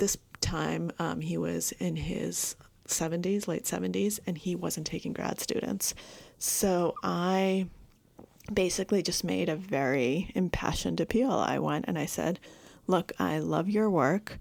[0.00, 2.56] this time, um, he was in his
[2.88, 5.94] 70s, late 70s, and he wasn't taking grad students.
[6.38, 7.68] So I
[8.52, 11.30] basically just made a very impassioned appeal.
[11.30, 12.40] I went and I said,
[12.86, 14.40] Look, I love your work.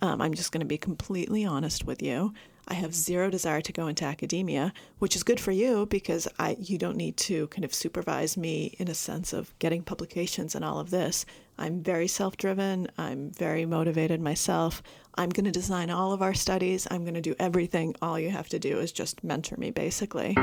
[0.00, 2.32] Um, I'm just going to be completely honest with you.
[2.66, 6.56] I have zero desire to go into academia, which is good for you because I
[6.58, 10.64] you don't need to kind of supervise me in a sense of getting publications and
[10.64, 11.26] all of this.
[11.60, 12.88] I'm very self-driven.
[12.96, 14.82] I'm very motivated myself.
[15.16, 16.88] I'm going to design all of our studies.
[16.90, 17.94] I'm going to do everything.
[18.00, 20.34] All you have to do is just mentor me basically.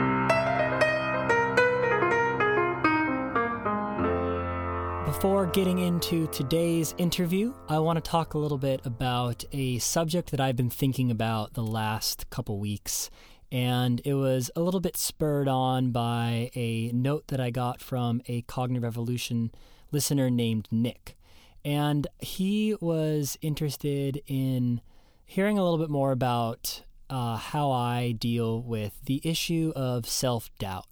[5.06, 10.30] Before getting into today's interview, I want to talk a little bit about a subject
[10.30, 13.10] that I've been thinking about the last couple weeks.
[13.52, 18.22] And it was a little bit spurred on by a note that I got from
[18.28, 19.50] a Cognitive Evolution
[19.92, 21.18] listener named Nick.
[21.66, 24.82] And he was interested in
[25.26, 30.50] hearing a little bit more about uh, how I deal with the issue of self
[30.60, 30.88] doubt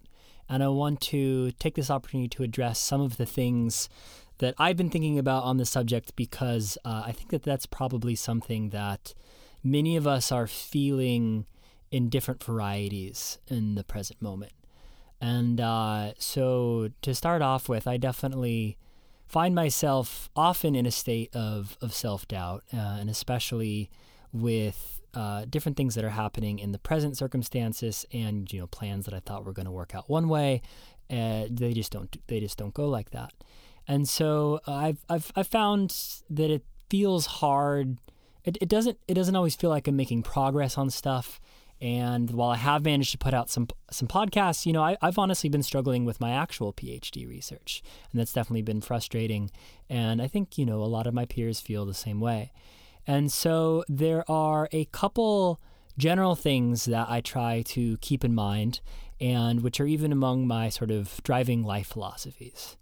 [0.48, 3.88] and I want to take this opportunity to address some of the things
[4.38, 8.14] that I've been thinking about on the subject because uh, I think that that's probably
[8.14, 9.14] something that
[9.64, 11.46] many of us are feeling
[11.90, 14.52] in different varieties in the present moment.
[15.20, 18.76] And uh, so, to start off with, I definitely
[19.26, 23.90] find myself often in a state of, of self doubt, uh, and especially
[24.32, 29.06] with uh, different things that are happening in the present circumstances and you know plans
[29.06, 30.62] that I thought were going to work out one way,
[31.10, 33.32] uh, they just don't they just don't go like that.
[33.88, 35.96] And so uh, I've I've I've found
[36.30, 37.98] that it feels hard.
[38.44, 41.40] It, it doesn't it doesn't always feel like I'm making progress on stuff.
[41.80, 45.18] And while I have managed to put out some some podcasts, you know, I, have
[45.18, 49.50] honestly been struggling with my actual PhD research, and that's definitely been frustrating.
[49.90, 52.52] And I think you know a lot of my peers feel the same way.
[53.06, 55.60] And so there are a couple
[55.98, 58.80] general things that I try to keep in mind
[59.20, 62.76] and which are even among my sort of driving life philosophies.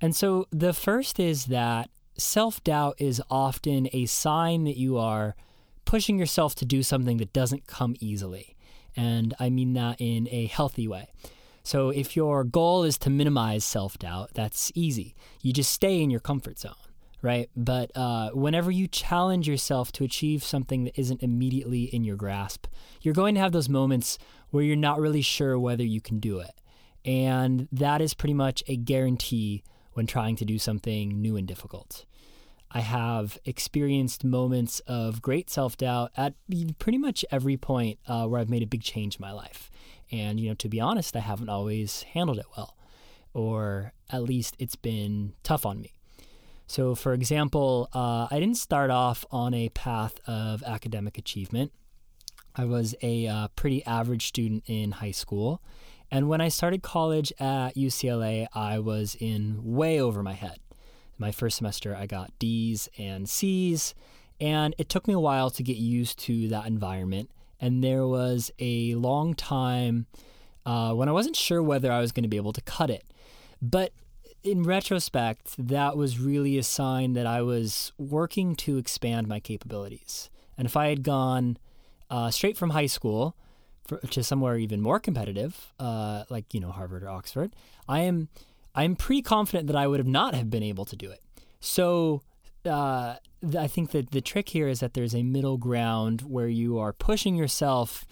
[0.00, 1.88] And so the first is that
[2.18, 5.34] self doubt is often a sign that you are
[5.86, 8.54] pushing yourself to do something that doesn't come easily.
[8.94, 11.08] And I mean that in a healthy way.
[11.62, 15.14] So if your goal is to minimize self doubt, that's easy.
[15.40, 16.74] You just stay in your comfort zone
[17.22, 17.50] right?
[17.56, 22.66] But uh, whenever you challenge yourself to achieve something that isn't immediately in your grasp,
[23.02, 24.16] you're going to have those moments
[24.50, 26.52] where you're not really sure whether you can do it.
[27.04, 32.04] And that is pretty much a guarantee when trying to do something new and difficult.
[32.70, 36.34] I have experienced moments of great self doubt at
[36.78, 39.70] pretty much every point uh, where I've made a big change in my life.
[40.10, 42.76] And, you know, to be honest, I haven't always handled it well,
[43.32, 45.92] or at least it's been tough on me.
[46.68, 51.72] So, for example, uh, I didn't start off on a path of academic achievement.
[52.56, 55.62] I was a uh, pretty average student in high school.
[56.10, 60.58] And when I started college at UCLA, I was in way over my head.
[61.18, 63.94] My first semester, I got D's and C's,
[64.40, 67.30] and it took me a while to get used to that environment.
[67.60, 70.06] And there was a long time
[70.66, 73.04] uh, when I wasn't sure whether I was going to be able to cut it.
[73.62, 73.92] But
[74.42, 80.28] in retrospect, that was really a sign that I was working to expand my capabilities.
[80.58, 81.56] And if I had gone
[82.10, 83.36] uh, straight from high school
[83.86, 87.54] for, to somewhere even more competitive, uh, like you know Harvard or Oxford,
[87.88, 88.28] I am
[88.76, 91.22] I'm pretty confident that I would have not have been able to do it.
[91.60, 92.22] So
[92.64, 93.16] uh,
[93.58, 96.92] I think that the trick here is that there's a middle ground where you are
[96.92, 98.06] pushing yourself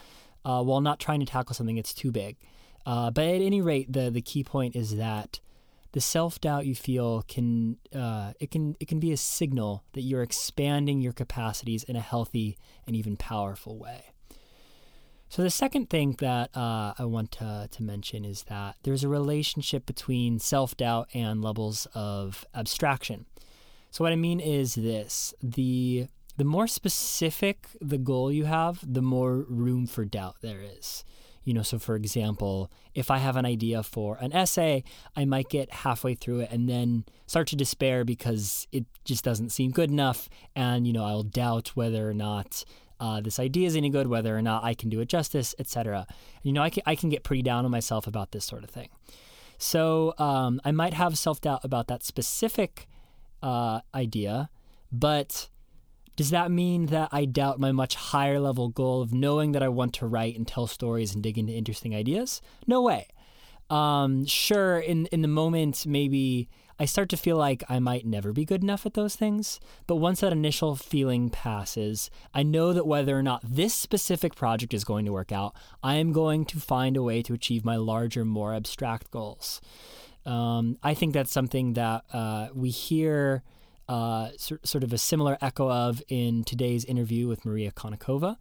[0.44, 2.36] uh, while not trying to tackle something that's too big.
[2.86, 5.40] Uh, but at any rate, the the key point is that
[5.92, 10.02] the self doubt you feel can uh, it can it can be a signal that
[10.02, 14.13] you're expanding your capacities in a healthy and even powerful way.
[15.28, 19.08] So the second thing that uh, I want to, to mention is that there's a
[19.08, 23.26] relationship between self doubt and levels of abstraction.
[23.90, 29.02] So what I mean is this: the the more specific the goal you have, the
[29.02, 31.04] more room for doubt there is.
[31.44, 34.82] You know, so for example, if I have an idea for an essay,
[35.14, 39.50] I might get halfway through it and then start to despair because it just doesn't
[39.50, 40.28] seem good enough.
[40.56, 42.64] And, you know, I'll doubt whether or not
[43.04, 46.06] uh, this idea is any good, whether or not I can do it justice, etc.
[46.42, 48.70] You know, I can, I can get pretty down on myself about this sort of
[48.70, 48.88] thing.
[49.58, 52.88] So um, I might have self doubt about that specific
[53.42, 54.48] uh, idea,
[54.90, 55.50] but
[56.16, 59.68] does that mean that I doubt my much higher level goal of knowing that I
[59.68, 62.40] want to write and tell stories and dig into interesting ideas?
[62.66, 63.08] No way.
[63.68, 66.48] Um, sure, in in the moment, maybe
[66.78, 69.60] I start to feel like I might never be good enough at those things.
[69.86, 74.74] But once that initial feeling passes, I know that whether or not this specific project
[74.74, 77.76] is going to work out, I am going to find a way to achieve my
[77.76, 79.60] larger, more abstract goals.
[80.26, 83.42] Um, I think that's something that uh, we hear
[83.88, 88.36] uh, sort of a similar echo of in today's interview with Maria Konnikova.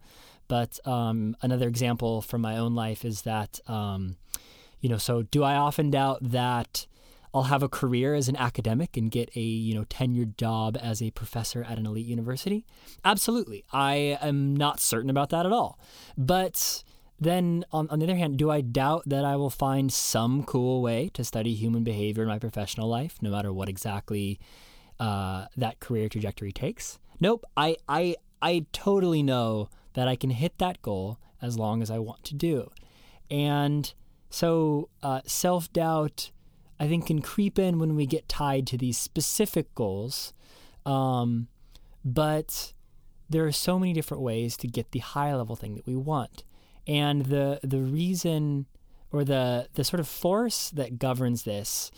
[0.48, 4.16] But um, another example from my own life is that, um,
[4.80, 6.86] you know, so do I often doubt that
[7.34, 11.02] I'll have a career as an academic and get a, you know, tenured job as
[11.02, 12.64] a professor at an elite university?
[13.04, 13.64] Absolutely.
[13.72, 15.78] I am not certain about that at all.
[16.16, 16.84] But
[17.20, 20.80] then on, on the other hand, do I doubt that I will find some cool
[20.80, 24.38] way to study human behavior in my professional life, no matter what exactly
[25.00, 27.00] uh, that career trajectory takes?
[27.18, 27.44] Nope.
[27.56, 31.98] I, I, I totally know that I can hit that goal as long as I
[31.98, 32.70] want to do.
[33.28, 33.92] And
[34.30, 36.30] so uh, self doubt,
[36.78, 40.32] I think, can creep in when we get tied to these specific goals.
[40.84, 41.48] Um,
[42.04, 42.72] but
[43.30, 46.44] there are so many different ways to get the high level thing that we want.
[46.86, 48.66] And the the reason
[49.10, 51.90] or the the sort of force that governs this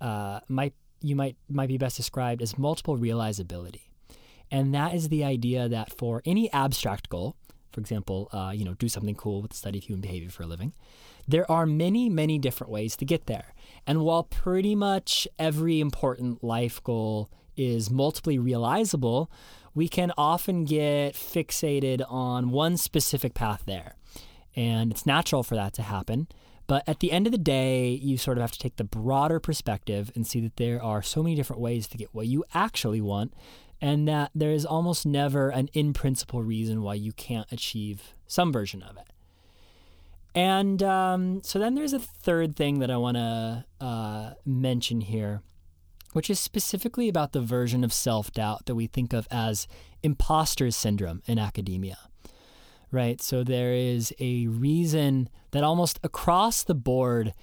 [0.00, 3.88] uh, might you might might be best described as multiple realizability,
[4.50, 7.34] and that is the idea that for any abstract goal,
[7.72, 10.44] for example, uh, you know, do something cool with the study of human behavior for
[10.44, 10.72] a living,
[11.28, 13.54] there are many many different ways to get there.
[13.86, 19.30] And while pretty much every important life goal is multiply realizable,
[19.74, 23.94] we can often get fixated on one specific path there
[24.58, 26.26] and it's natural for that to happen.
[26.66, 29.38] But at the end of the day, you sort of have to take the broader
[29.38, 33.00] perspective and see that there are so many different ways to get what you actually
[33.00, 33.32] want,
[33.80, 38.52] and that there is almost never an in principle reason why you can't achieve some
[38.52, 39.07] version of it.
[40.38, 45.42] And um, so then there's a third thing that I want to uh, mention here,
[46.12, 49.66] which is specifically about the version of self doubt that we think of as
[50.04, 51.98] imposter syndrome in academia
[52.90, 53.20] right?
[53.20, 57.34] So there is a reason that almost across the board,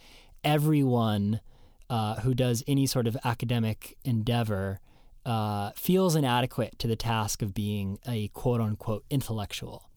[0.44, 1.40] everyone
[1.88, 4.80] uh, who does any sort of academic endeavor
[5.24, 9.88] uh, feels inadequate to the task of being a quote unquote intellectual.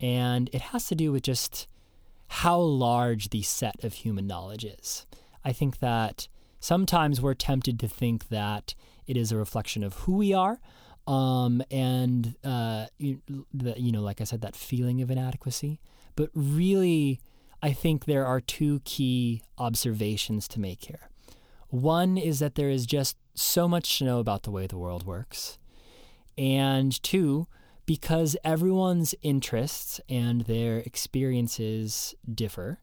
[0.00, 1.66] And it has to do with just
[2.28, 5.06] how large the set of human knowledge is.
[5.44, 6.28] I think that
[6.60, 8.74] sometimes we're tempted to think that
[9.06, 10.60] it is a reflection of who we are,
[11.06, 13.20] um, and uh, you,
[13.54, 15.80] the, you know, like I said, that feeling of inadequacy.
[16.16, 17.20] But really,
[17.62, 21.10] I think there are two key observations to make here.
[21.68, 25.06] One is that there is just so much to know about the way the world
[25.06, 25.58] works,
[26.36, 27.46] and two,
[27.86, 32.80] because everyone's interests and their experiences differ,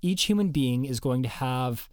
[0.00, 1.88] each human being is going to have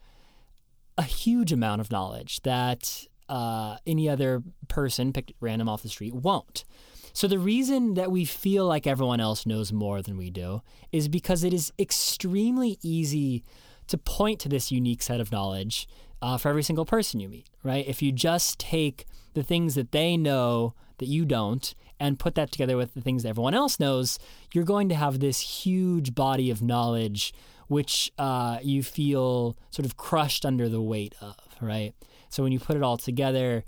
[0.97, 6.13] a huge amount of knowledge that uh, any other person picked random off the street
[6.13, 6.63] won't.
[7.11, 10.61] So the reason that we feel like everyone else knows more than we do
[10.91, 13.43] is because it is extremely easy
[13.87, 15.87] to point to this unique set of knowledge
[16.21, 17.87] uh, for every single person you meet, right?
[17.87, 22.51] If you just take the things that they know that you don't and put that
[22.51, 24.19] together with the things that everyone else knows,
[24.53, 27.33] you're going to have this huge body of knowledge
[27.67, 31.93] which uh, you feel sort of crushed under the weight of, right?
[32.29, 33.63] So when you put it all together,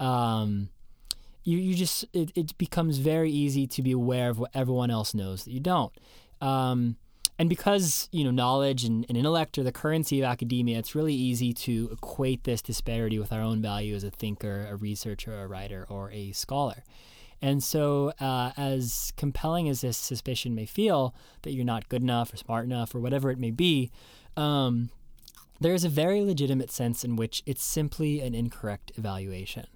[0.00, 0.70] um,
[1.44, 5.14] you, you just it, it becomes very easy to be aware of what everyone else
[5.14, 5.92] knows that you don't.
[6.40, 6.96] Um,
[7.38, 11.14] and because you know knowledge and, and, intellect are the currency of academia, it's really
[11.14, 15.46] easy to equate this disparity with our own value as a thinker, a researcher, a
[15.46, 16.82] writer, or a scholar.
[17.42, 22.32] And so, uh, as compelling as this suspicion may feel that you're not good enough
[22.32, 23.90] or smart enough or whatever it may be,
[24.36, 24.90] um,
[25.60, 29.66] there is a very legitimate sense in which it's simply an incorrect evaluation.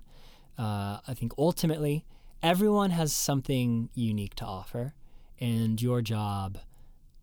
[0.59, 2.05] Uh, I think ultimately,
[2.43, 4.95] everyone has something unique to offer,
[5.39, 6.59] and your job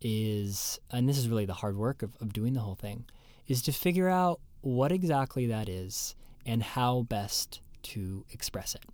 [0.00, 3.04] is, and this is really the hard work of, of doing the whole thing,
[3.46, 6.14] is to figure out what exactly that is
[6.44, 8.84] and how best to express it.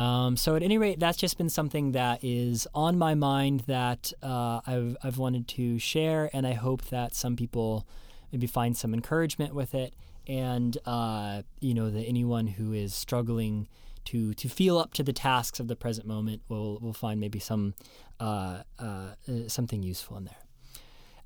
[0.00, 4.14] Um, so, at any rate, that's just been something that is on my mind that
[4.22, 7.86] uh, I've, I've wanted to share, and I hope that some people
[8.32, 9.92] maybe find some encouragement with it,
[10.26, 13.68] and uh, you know that anyone who is struggling
[14.06, 17.38] to to feel up to the tasks of the present moment will will find maybe
[17.38, 17.74] some
[18.20, 19.08] uh, uh,
[19.48, 20.46] something useful in there.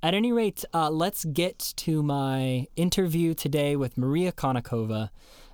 [0.03, 5.11] At any rate, uh, let's get to my interview today with Maria Konnikova.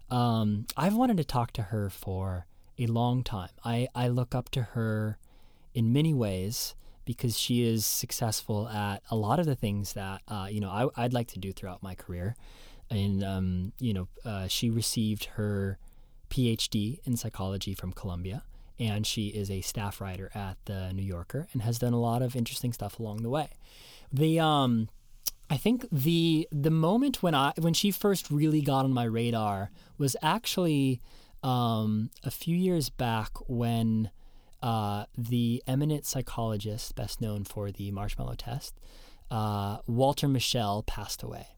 [0.09, 2.47] Um, I've wanted to talk to her for
[2.81, 3.51] a long time.
[3.65, 5.19] I, I look up to her
[5.75, 10.47] in many ways because she is successful at a lot of the things that uh,
[10.51, 12.37] you know I, would like to do throughout my career.
[12.91, 15.79] and um, you know, uh, she received her
[16.31, 18.45] PhD in psychology from Columbia,
[18.79, 22.23] and she is a staff writer at the New Yorker and has done a lot
[22.23, 23.49] of interesting stuff along the way.
[24.13, 24.89] The um,
[25.49, 29.71] I think the the moment when I when she first really got on my radar
[29.99, 31.01] was actually
[31.43, 34.11] um, a few years back when
[34.63, 38.75] uh, the eminent psychologist, best known for the marshmallow test,
[39.31, 41.49] uh, Walter Mischel, passed away,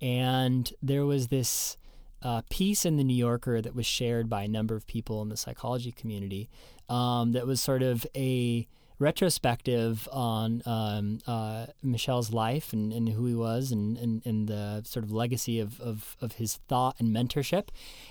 [0.00, 1.76] and there was this
[2.22, 5.28] uh, piece in the New Yorker that was shared by a number of people in
[5.28, 6.48] the psychology community
[6.88, 8.66] um, that was sort of a
[8.98, 14.82] retrospective on um, uh, Mischel's life and, and, who he was and, and, and the
[14.84, 17.68] sort of legacy of, of, of, his thought and mentorship.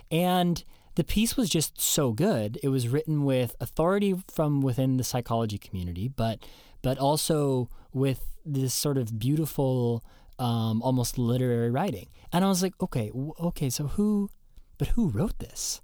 [0.10, 0.64] And
[0.98, 2.60] the piece was just so good.
[2.64, 6.40] It was written with authority from within the psychology community, but
[6.82, 10.04] but also with this sort of beautiful,
[10.40, 12.08] um, almost literary writing.
[12.34, 14.30] And I was like, okay, okay, so who,
[14.78, 15.82] but who wrote this?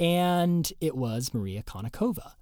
[0.00, 2.32] And it was Maria Konnikova.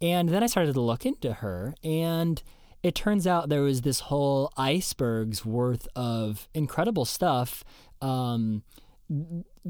[0.00, 2.42] And then I started to look into her, and
[2.82, 7.62] it turns out there was this whole iceberg's worth of incredible stuff,
[8.00, 8.62] um,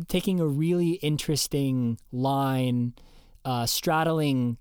[0.09, 2.95] taking a really interesting line,
[3.45, 4.59] uh, straddling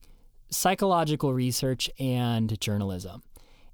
[0.49, 3.23] psychological research and journalism.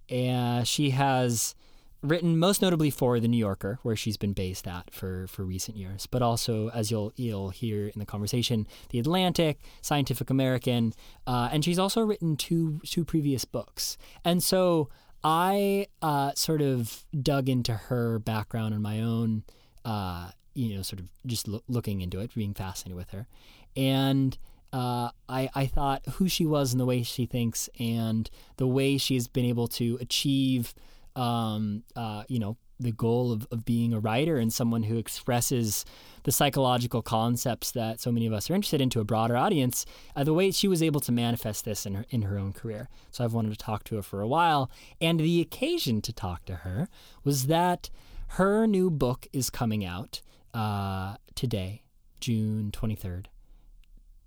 [0.10, 1.56] And she has
[2.04, 5.78] written most notably for the New Yorker, where she's been based at for, for recent
[5.78, 10.94] years, but also, as you'll you'll hear in the conversation, the Atlantic, Scientific American,
[11.26, 13.98] uh, and she's also written two two previous books.
[14.24, 14.90] And so
[15.24, 19.44] I uh, sort of dug into her background and my own,
[19.84, 23.28] uh, you know, sort of just lo- looking into it, being fascinated with her,
[23.76, 24.38] and.
[24.74, 28.98] Uh, I, I thought who she was and the way she thinks and the way
[28.98, 30.76] she's been able to achieve
[31.18, 35.84] um, uh, you know, the goal of, of being a writer and someone who expresses
[36.24, 39.84] the psychological concepts that so many of us are interested in to a broader audience,
[40.16, 42.88] uh, the way she was able to manifest this in her, in her own career.
[43.10, 44.70] So I've wanted to talk to her for a while.
[45.02, 46.88] And the occasion to talk to her
[47.24, 47.90] was that
[48.32, 50.22] her new book is coming out
[50.58, 51.84] uh, today,
[52.20, 53.26] June 23rd,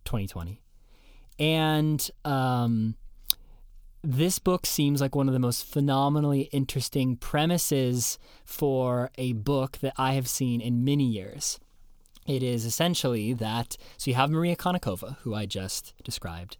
[0.04, 0.62] 2020.
[1.40, 2.94] And um,
[4.04, 9.94] this book seems like one of the most phenomenally interesting premises for a book that
[9.96, 11.58] I have seen in many years.
[12.28, 16.58] It is essentially that so you have Maria Konnikova, who I just described,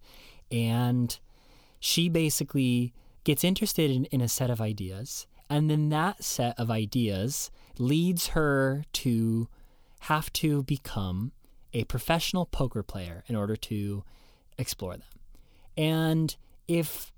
[0.50, 1.16] and
[1.78, 6.72] she basically gets interested in, in a set of ideas, and then that set of
[6.72, 9.48] ideas leads her to
[10.00, 11.32] have to become
[11.72, 14.04] a professional poker player in order to
[14.58, 15.08] explore them.
[15.76, 17.12] And if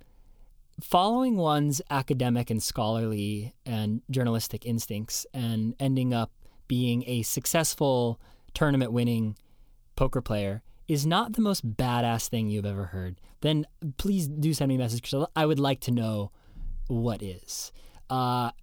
[0.81, 6.33] following one's academic and scholarly and journalistic instincts and ending up
[6.69, 8.21] being a successful
[8.55, 9.37] tournament winning
[9.97, 13.65] poker player is not the most badass thing you've ever heard, then
[13.97, 16.33] please do send me a message because I would like to know
[16.89, 17.73] what is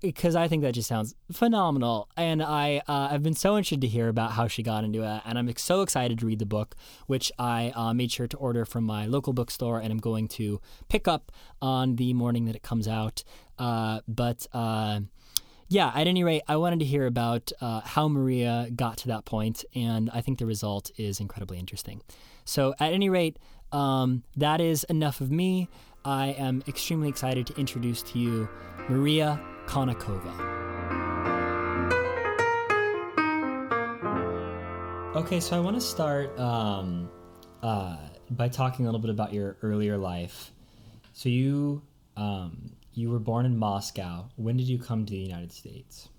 [0.01, 2.07] because uh, I think that just sounds phenomenal.
[2.15, 5.21] And I uh, I've been so interested to hear about how she got into it,
[5.25, 6.75] and I'm so excited to read the book,
[7.07, 10.61] which I uh, made sure to order from my local bookstore, and I'm going to
[10.87, 13.23] pick up on the morning that it comes out.
[13.57, 14.99] Uh, but uh,
[15.67, 19.25] yeah, at any rate, I wanted to hear about uh, how Maria got to that
[19.25, 22.01] point, and I think the result is incredibly interesting.
[22.45, 23.37] So, at any rate,
[23.71, 25.69] um, that is enough of me.
[26.05, 28.49] I am extremely excited to introduce to you
[28.87, 30.49] Maria Konnikova.
[35.15, 37.09] Okay, so I want to start um,
[37.61, 37.97] uh,
[38.31, 40.51] by talking a little bit about your earlier life.
[41.13, 41.81] So you
[42.15, 44.29] um, you were born in Moscow.
[44.35, 46.09] When did you come to the United States?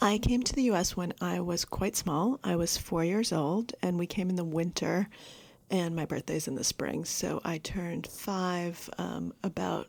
[0.00, 0.96] I came to the U.S.
[0.96, 2.40] when I was quite small.
[2.42, 5.08] I was four years old, and we came in the winter,
[5.72, 7.04] and my birthday's in the spring.
[7.06, 9.88] So I turned five um, about,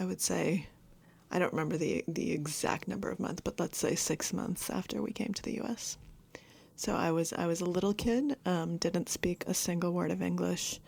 [0.00, 0.66] I would say,
[1.30, 5.00] I don't remember the the exact number of months, but let's say six months after
[5.00, 5.96] we came to the U.S.
[6.74, 10.22] So I was I was a little kid, um, didn't speak a single word of
[10.22, 10.80] English,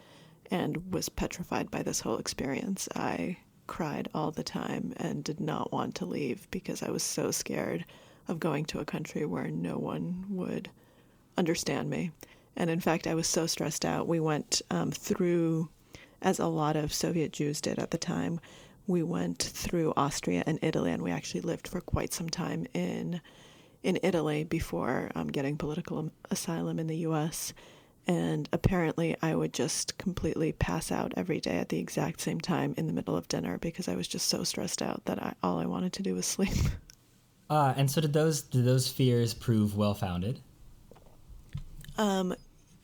[0.50, 2.88] and was petrified by this whole experience.
[2.94, 7.30] I cried all the time and did not want to leave because I was so
[7.30, 7.84] scared
[8.26, 10.70] of going to a country where no one would
[11.37, 12.10] understand me.
[12.58, 14.08] And in fact, I was so stressed out.
[14.08, 15.68] We went um, through,
[16.20, 18.40] as a lot of Soviet Jews did at the time,
[18.88, 23.20] we went through Austria and Italy, and we actually lived for quite some time in
[23.84, 27.52] in Italy before um, getting political asylum in the U.S.
[28.08, 32.74] And apparently, I would just completely pass out every day at the exact same time
[32.76, 35.60] in the middle of dinner because I was just so stressed out that I, all
[35.60, 36.54] I wanted to do was sleep.
[37.50, 40.38] Uh, and so did those did those fears prove well founded?
[41.96, 42.34] Um,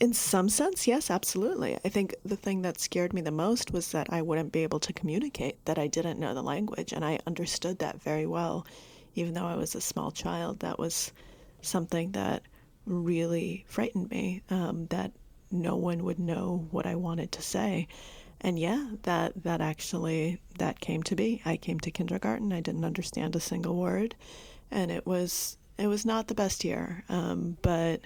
[0.04, 1.78] in some sense, yes, absolutely.
[1.82, 4.78] I think the thing that scared me the most was that I wouldn't be able
[4.80, 8.66] to communicate, that I didn't know the language, and I understood that very well,
[9.14, 10.60] even though I was a small child.
[10.60, 11.10] That was
[11.62, 12.42] something that
[12.84, 14.42] really frightened me.
[14.50, 15.12] Um, that
[15.50, 17.88] no one would know what I wanted to say.
[18.42, 21.40] And yeah, that that actually that came to be.
[21.46, 22.52] I came to kindergarten.
[22.52, 24.16] I didn't understand a single word,
[24.70, 27.04] and it was it was not the best year.
[27.08, 28.02] Um, but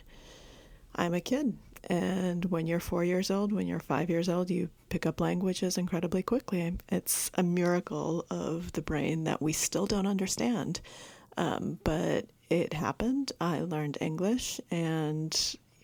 [0.95, 4.68] I'm a kid, and when you're four years old, when you're five years old, you
[4.88, 6.76] pick up languages incredibly quickly.
[6.88, 10.80] It's a miracle of the brain that we still don't understand.
[11.37, 13.32] Um, but it happened.
[13.40, 15.35] I learned English, and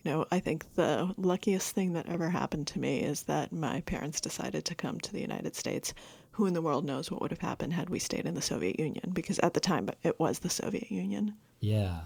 [0.02, 3.80] you know, I think the luckiest thing that ever happened to me is that my
[3.82, 5.94] parents decided to come to the United States.
[6.32, 8.80] Who in the world knows what would have happened had we stayed in the Soviet
[8.80, 9.12] Union?
[9.12, 11.34] Because at the time, it was the Soviet Union.
[11.60, 12.00] Yeah.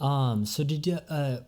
[0.00, 0.44] Um.
[0.44, 1.38] So did you uh,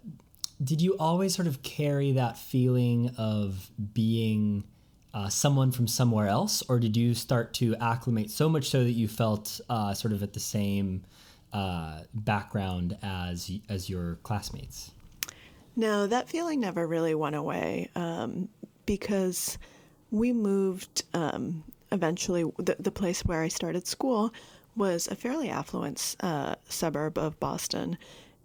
[0.62, 4.64] did you always sort of carry that feeling of being
[5.14, 8.92] uh, someone from somewhere else, or did you start to acclimate so much so that
[8.92, 11.02] you felt uh, sort of at the same
[11.52, 14.90] uh, background as as your classmates?
[15.76, 18.48] No, that feeling never really went away um,
[18.84, 19.58] because
[20.10, 21.62] we moved um,
[21.92, 22.44] eventually.
[22.58, 24.32] The, the place where I started school
[24.76, 27.96] was a fairly affluent uh, suburb of Boston.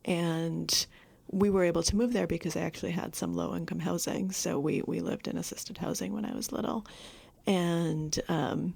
[0.06, 0.86] And
[1.32, 4.32] we were able to move there because I actually had some low income housing.
[4.32, 6.86] So we, we lived in assisted housing when I was little.
[7.48, 8.76] And, um,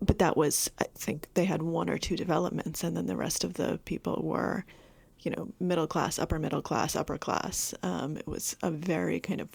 [0.00, 3.44] but that was, I think they had one or two developments, and then the rest
[3.44, 4.64] of the people were
[5.24, 7.74] you know, middle class, upper middle class, upper class.
[7.82, 9.48] Um, it was a very kind of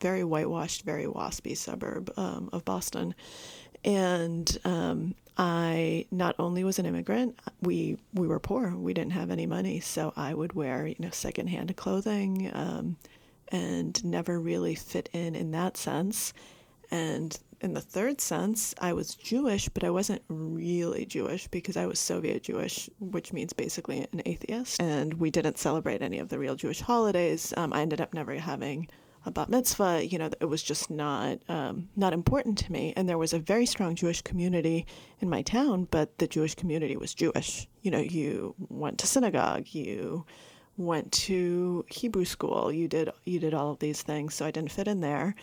[0.00, 3.14] very whitewashed, very waspy suburb um, of Boston.
[3.84, 8.74] And um, I not only was an immigrant, we we were poor.
[8.76, 12.96] We didn't have any money, so I would wear you know secondhand clothing um,
[13.48, 16.32] and never really fit in in that sense.
[16.90, 21.86] And in the third sense, I was Jewish, but I wasn't really Jewish because I
[21.86, 24.82] was Soviet Jewish, which means basically an atheist.
[24.82, 27.54] And we didn't celebrate any of the real Jewish holidays.
[27.56, 28.88] Um, I ended up never having
[29.24, 30.06] a bat mitzvah.
[30.06, 32.92] You know, it was just not um, not important to me.
[32.96, 34.86] And there was a very strong Jewish community
[35.20, 37.68] in my town, but the Jewish community was Jewish.
[37.82, 40.24] You know, you went to synagogue, you
[40.76, 44.34] went to Hebrew school, you did you did all of these things.
[44.34, 45.34] So I didn't fit in there.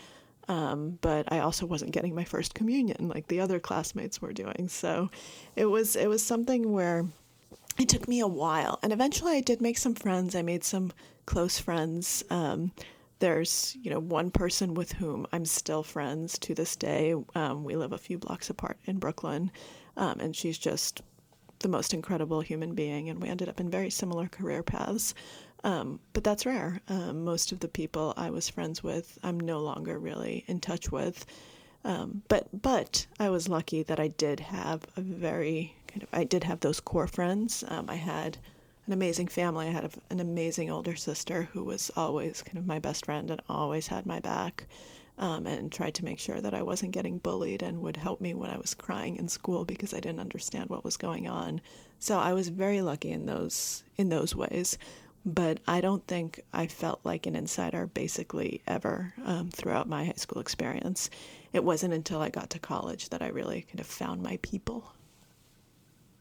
[0.48, 4.68] Um, but I also wasn't getting my first communion like the other classmates were doing.
[4.68, 5.12] So
[5.56, 7.06] it was it was something where
[7.80, 10.36] it took me a while, and eventually I did make some friends.
[10.36, 10.92] I made some
[11.26, 12.24] close friends.
[12.30, 12.72] Um,
[13.20, 17.14] there's you know one person with whom I'm still friends to this day.
[17.36, 19.52] Um, we live a few blocks apart in Brooklyn,
[19.98, 21.02] um, and she's just
[21.60, 25.14] the most incredible human being, and we ended up in very similar career paths.
[25.64, 26.80] Um, but that's rare.
[26.88, 30.90] Um, most of the people I was friends with, I'm no longer really in touch
[30.90, 31.26] with.
[31.84, 36.24] Um, but but I was lucky that I did have a very kind of I
[36.24, 37.64] did have those core friends.
[37.68, 38.38] Um, I had
[38.90, 39.68] an amazing family.
[39.68, 43.42] I had an amazing older sister who was always kind of my best friend and
[43.48, 44.68] always had my back.
[45.18, 48.34] Um, and tried to make sure that I wasn't getting bullied and would help me
[48.34, 51.60] when I was crying in school because I didn't understand what was going on.
[52.00, 54.78] So I was very lucky in those in those ways
[55.26, 60.14] but I don't think I felt like an insider basically ever um, throughout my high
[60.16, 61.10] school experience.
[61.54, 64.94] It wasn't until I got to college that I really kind of found my people.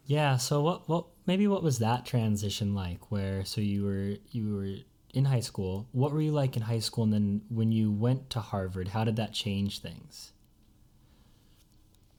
[0.07, 0.37] Yeah.
[0.37, 0.89] So what?
[0.89, 1.07] What?
[1.29, 3.11] Maybe what was that transition like?
[3.11, 4.77] Where so you were you were
[5.13, 5.87] in high school.
[5.93, 9.05] What were you like in high school, and then when you went to Harvard, how
[9.05, 10.33] did that change things?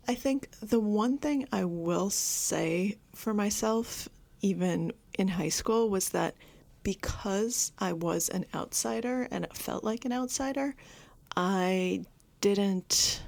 [0.07, 4.07] I think the one thing I will say for myself,
[4.41, 6.35] even in high school, was that
[6.83, 10.75] because I was an outsider and it felt like an outsider,
[11.35, 12.03] I
[12.41, 13.23] didn't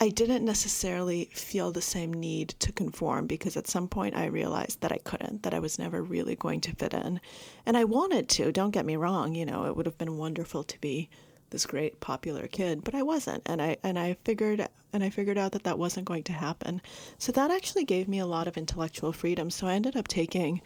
[0.00, 4.80] I didn't necessarily feel the same need to conform because at some point I realized
[4.80, 7.20] that I couldn't, that I was never really going to fit in.
[7.64, 10.64] And I wanted to, don't get me wrong, you know, it would have been wonderful
[10.64, 11.08] to be
[11.50, 13.42] this great popular kid, but I wasn't.
[13.46, 16.82] And I and I figured and I figured out that that wasn't going to happen.
[17.18, 19.50] So that actually gave me a lot of intellectual freedom.
[19.50, 20.60] So I ended up taking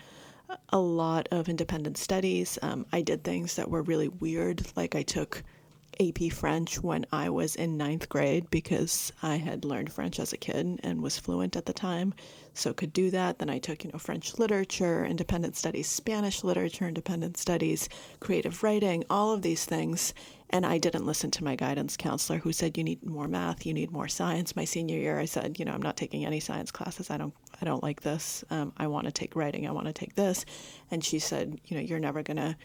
[0.71, 2.59] a lot of independent studies.
[2.63, 5.43] Um, I did things that were really weird, like I took
[6.01, 10.37] AP French when I was in ninth grade because I had learned French as a
[10.37, 12.15] kid and was fluent at the time,
[12.55, 13.39] so could do that.
[13.39, 17.89] Then I took, you know, French literature, independent studies, Spanish literature, independent studies,
[18.21, 20.15] creative writing, all of these things.
[20.51, 23.75] And I didn't listen to my guidance counselor who said you need more math, you
[23.75, 24.57] need more science.
[24.57, 27.11] My senior year, I said, you know, I'm not taking any science classes.
[27.11, 28.45] I don't, I don't like this.
[28.51, 29.67] Um, I want to take writing.
[29.67, 30.45] I want to take this.
[30.91, 32.57] And she said, you know, you're never gonna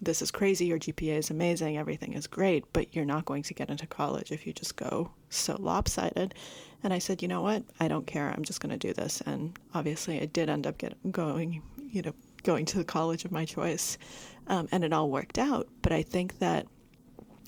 [0.00, 3.54] this is crazy, your GPA is amazing, everything is great, but you're not going to
[3.54, 6.34] get into college if you just go so lopsided.
[6.82, 7.64] And I said, you know what?
[7.80, 8.30] I don't care.
[8.30, 9.20] I'm just going to do this.
[9.22, 10.80] And obviously, I did end up
[11.10, 13.98] going, you know, going to the college of my choice,
[14.46, 15.68] um, and it all worked out.
[15.82, 16.66] But I think that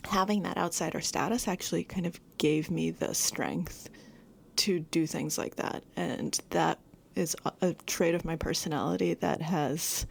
[0.04, 3.88] having that outsider status actually kind of gave me the strength
[4.56, 6.78] to do things like that, and that
[7.14, 10.06] is a trait of my personality that has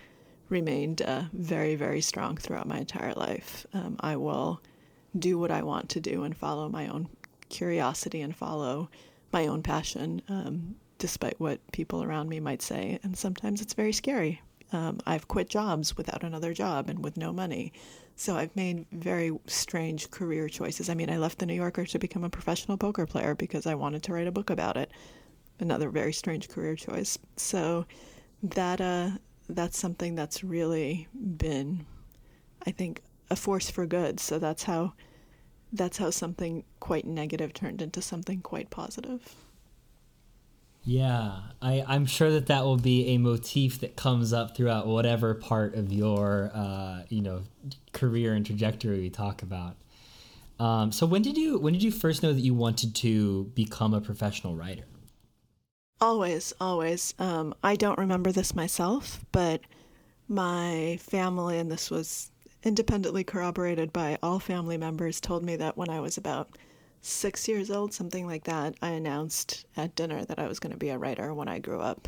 [0.50, 3.66] remained uh, very, very strong throughout my entire life.
[3.74, 4.62] Um, I will
[5.18, 7.08] do what I want to do and follow my own
[7.50, 8.90] curiosity and follow
[9.32, 13.00] my own passion, um, despite what people around me might say.
[13.04, 14.42] And sometimes it's very scary.
[14.72, 17.74] Um, I've quit jobs without another job and with no money.
[18.16, 20.90] So I've made very strange career choices.
[20.90, 23.76] I mean, I left the New Yorker to become a professional poker player because I
[23.76, 24.92] wanted to write a book about it.
[25.60, 27.18] Another very strange career choice.
[27.38, 27.86] So
[28.44, 29.12] that uh,
[29.50, 31.86] that's something that's really been,
[32.66, 34.20] I think, a force for good.
[34.20, 34.94] So that's how
[35.72, 39.36] that's how something quite negative turned into something quite positive.
[40.84, 45.36] Yeah, I, I'm sure that that will be a motif that comes up throughout whatever
[45.36, 47.44] part of your, uh, you know,
[47.92, 49.76] career and trajectory we talk about.
[50.60, 53.94] Um, so when did you when did you first know that you wanted to become
[53.94, 54.86] a professional writer?
[56.02, 57.14] Always, always.
[57.20, 59.62] Um, I don't remember this myself, but
[60.30, 62.32] my family, and this was
[62.64, 66.58] independently corroborated by all family members, told me that when I was about
[67.02, 70.78] six years old, something like that, I announced at dinner that I was going to
[70.78, 72.08] be a writer when I grew up.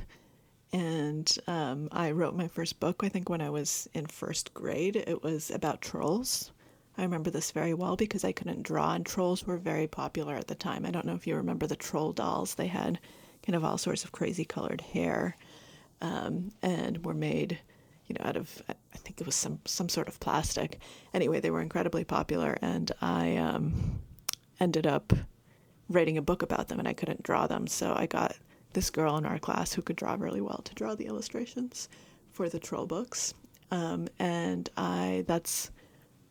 [0.72, 4.96] And um, I wrote my first book, I think, when I was in first grade.
[4.96, 6.52] It was about trolls.
[6.98, 10.48] I remember this very well because I couldn't draw, and trolls were very popular at
[10.48, 10.86] the time.
[10.86, 12.56] I don't know if you remember the troll dolls.
[12.56, 12.98] They had
[13.46, 15.36] kind of all sorts of crazy colored hair,
[16.02, 17.60] um, and were made,
[18.08, 20.80] you know, out of I think it was some some sort of plastic.
[21.14, 24.00] Anyway, they were incredibly popular, and I um,
[24.60, 25.14] ended up
[25.90, 28.36] writing a book about them, and I couldn't draw them, so I got
[28.74, 31.90] this girl in our class who could draw really well to draw the illustrations
[32.32, 33.34] for the troll books,
[33.72, 35.72] um, and I that's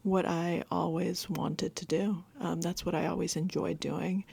[0.02, 2.24] what I always wanted to do.
[2.40, 4.24] Um, that's what I always enjoyed doing.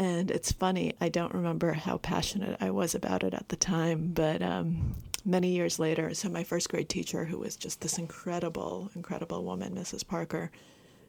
[0.00, 4.12] And it's funny, I don't remember how passionate I was about it at the time,
[4.14, 4.94] but um,
[5.26, 9.74] many years later, so my first grade teacher, who was just this incredible, incredible woman,
[9.74, 10.06] Mrs.
[10.06, 10.50] Parker,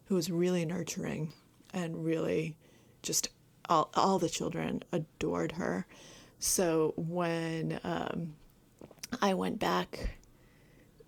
[0.08, 1.32] who was really nurturing
[1.74, 2.58] and really
[3.02, 3.30] just
[3.70, 5.86] all, all the children adored her.
[6.40, 8.34] So when um,
[9.22, 10.18] I went back,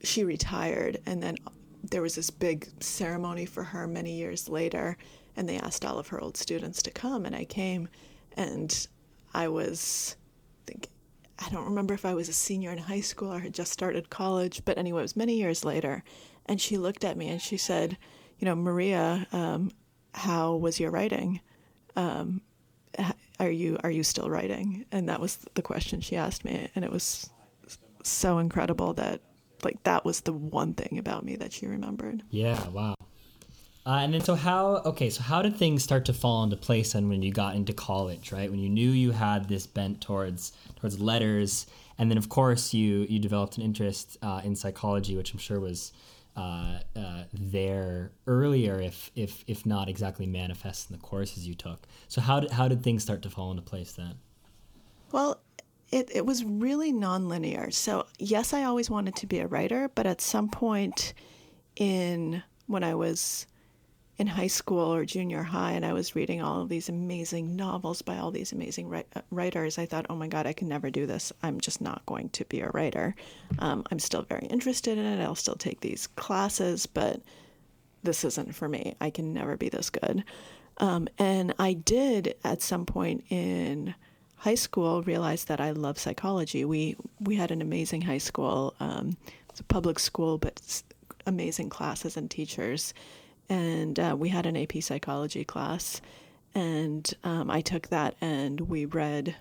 [0.03, 1.35] she retired, and then
[1.83, 4.95] there was this big ceremony for her many years later
[5.35, 7.87] and they asked all of her old students to come and I came
[8.35, 8.87] and
[9.33, 10.15] I was
[10.61, 10.89] I think
[11.39, 14.09] I don't remember if I was a senior in high school or had just started
[14.09, 16.03] college, but anyway, it was many years later.
[16.45, 17.97] And she looked at me and she said,
[18.39, 19.71] "You know, Maria, um,
[20.13, 21.41] how was your writing?
[21.95, 22.41] Um,
[23.39, 26.85] are you are you still writing?" And that was the question she asked me, and
[26.85, 27.29] it was
[28.03, 29.21] so incredible that
[29.63, 32.23] like that was the one thing about me that she remembered.
[32.29, 32.95] Yeah, wow.
[33.85, 36.93] Uh, and then so how okay so how did things start to fall into place
[36.93, 38.49] then when you got into college right?
[38.49, 41.67] When you knew you had this bent towards towards letters
[41.97, 45.59] and then of course you you developed an interest uh, in psychology which I'm sure
[45.59, 45.91] was
[46.37, 51.85] uh, uh there earlier if if if not exactly manifest in the courses you took.
[52.07, 54.15] So how did how did things start to fall into place then?
[55.11, 55.41] Well
[55.91, 57.73] it, it was really nonlinear.
[57.73, 61.13] So yes I always wanted to be a writer but at some point
[61.75, 63.45] in when I was
[64.17, 68.01] in high school or junior high and I was reading all of these amazing novels
[68.01, 71.07] by all these amazing uh, writers, I thought, oh my God, I can never do
[71.07, 71.33] this.
[71.41, 73.15] I'm just not going to be a writer.
[73.59, 75.23] Um, I'm still very interested in it.
[75.23, 77.21] I'll still take these classes, but
[78.03, 78.95] this isn't for me.
[79.01, 80.23] I can never be this good.
[80.77, 83.95] Um, and I did at some point in
[84.35, 86.65] high school realize that I love psychology.
[86.65, 88.75] We we had an amazing high school.
[88.79, 89.15] Um,
[89.49, 90.83] it's a public school, but
[91.25, 92.93] amazing classes and teachers
[93.53, 96.01] and uh, we had an AP psychology class,
[96.55, 99.35] and um, I took that and we read.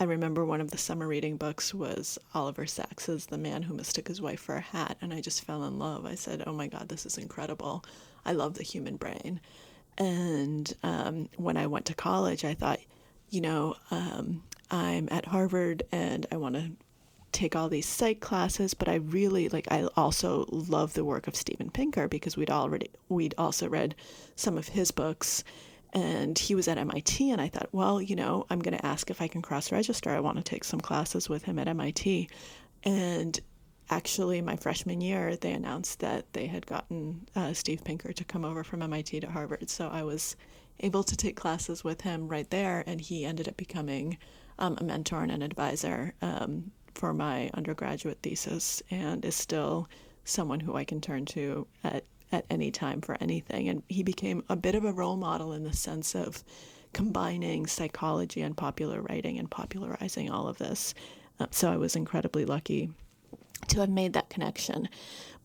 [0.00, 4.08] I remember one of the summer reading books was Oliver Sacks's The Man Who Mistook
[4.08, 6.06] His Wife for a Hat, and I just fell in love.
[6.06, 7.84] I said, "Oh my God, this is incredible!
[8.24, 9.40] I love the human brain.
[9.98, 12.80] And um, when I went to college, I thought,
[13.28, 16.72] you know, um, I'm at Harvard and I want to
[17.36, 21.36] take all these psych classes, but I really like I also love the work of
[21.36, 23.94] Steven Pinker because we'd already we'd also read
[24.36, 25.44] some of his books
[25.92, 29.10] and he was at MIT and I thought, well, you know, I'm going to ask
[29.10, 30.10] if I can cross register.
[30.10, 32.28] I want to take some classes with him at MIT.
[32.82, 33.38] And
[33.88, 38.44] actually my freshman year they announced that they had gotten uh, Steve Pinker to come
[38.44, 39.70] over from MIT to Harvard.
[39.70, 40.36] So I was
[40.80, 44.18] able to take classes with him right there and he ended up becoming
[44.58, 49.88] um, a mentor and an advisor um, for my undergraduate thesis and is still
[50.24, 53.68] someone who I can turn to at, at any time for anything.
[53.68, 56.42] And he became a bit of a role model in the sense of
[56.94, 60.94] combining psychology and popular writing and popularizing all of this.
[61.38, 62.90] Uh, so I was incredibly lucky
[63.68, 64.88] to have made that connection.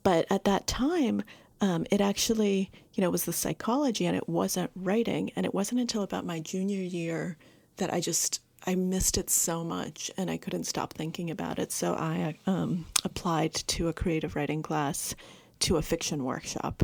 [0.04, 1.22] But at that time,
[1.60, 5.32] um, it actually, you know, was the psychology and it wasn't writing.
[5.36, 7.38] And it wasn't until about my junior year
[7.76, 11.72] that I just I missed it so much and I couldn't stop thinking about it.
[11.72, 15.16] So I um, applied to a creative writing class
[15.62, 16.84] to a fiction workshop.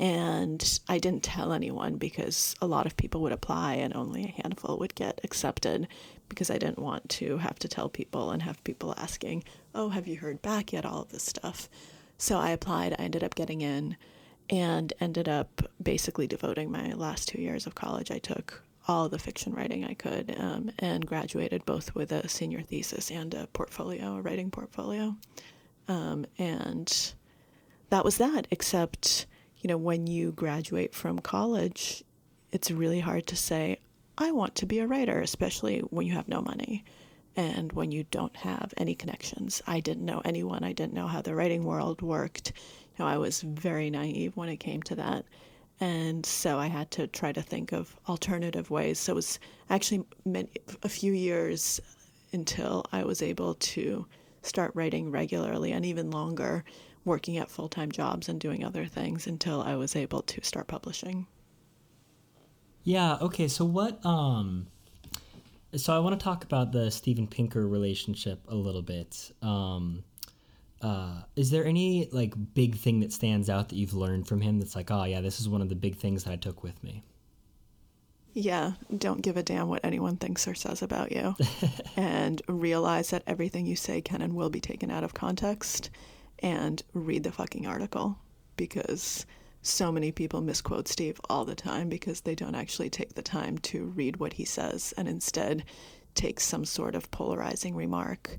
[0.00, 4.42] And I didn't tell anyone because a lot of people would apply and only a
[4.42, 5.88] handful would get accepted
[6.28, 9.42] because I didn't want to have to tell people and have people asking,
[9.74, 10.86] Oh, have you heard back yet?
[10.86, 11.68] All of this stuff.
[12.16, 13.96] So I applied, I ended up getting in
[14.50, 18.10] and ended up basically devoting my last two years of college.
[18.10, 22.62] I took all the fiction writing I could um, and graduated both with a senior
[22.62, 25.14] thesis and a portfolio, a writing portfolio.
[25.88, 27.14] Um, and
[27.90, 29.26] that was that, except,
[29.58, 32.02] you know, when you graduate from college,
[32.50, 33.78] it's really hard to say,
[34.16, 36.84] I want to be a writer, especially when you have no money
[37.36, 39.62] and when you don't have any connections.
[39.66, 42.52] I didn't know anyone, I didn't know how the writing world worked.
[42.96, 45.24] You know, I was very naive when it came to that.
[45.80, 48.98] And so I had to try to think of alternative ways.
[48.98, 49.38] So it was
[49.70, 50.48] actually many,
[50.82, 51.80] a few years
[52.32, 54.06] until I was able to
[54.42, 56.64] start writing regularly and even longer,
[57.04, 60.66] working at full time jobs and doing other things until I was able to start
[60.66, 61.26] publishing.
[62.84, 63.48] Yeah, okay.
[63.48, 64.66] So what um
[65.76, 69.32] so I want to talk about the Steven Pinker relationship a little bit.
[69.42, 70.04] Um
[70.80, 74.58] uh, is there any like big thing that stands out that you've learned from him
[74.58, 76.82] that's like, oh yeah, this is one of the big things that I took with
[76.84, 77.02] me?
[78.34, 81.34] Yeah, don't give a damn what anyone thinks or says about you.
[81.96, 85.90] and realize that everything you say can and will be taken out of context.
[86.40, 88.16] And read the fucking article
[88.56, 89.26] because
[89.62, 93.58] so many people misquote Steve all the time because they don't actually take the time
[93.58, 95.64] to read what he says and instead
[96.14, 98.38] take some sort of polarizing remark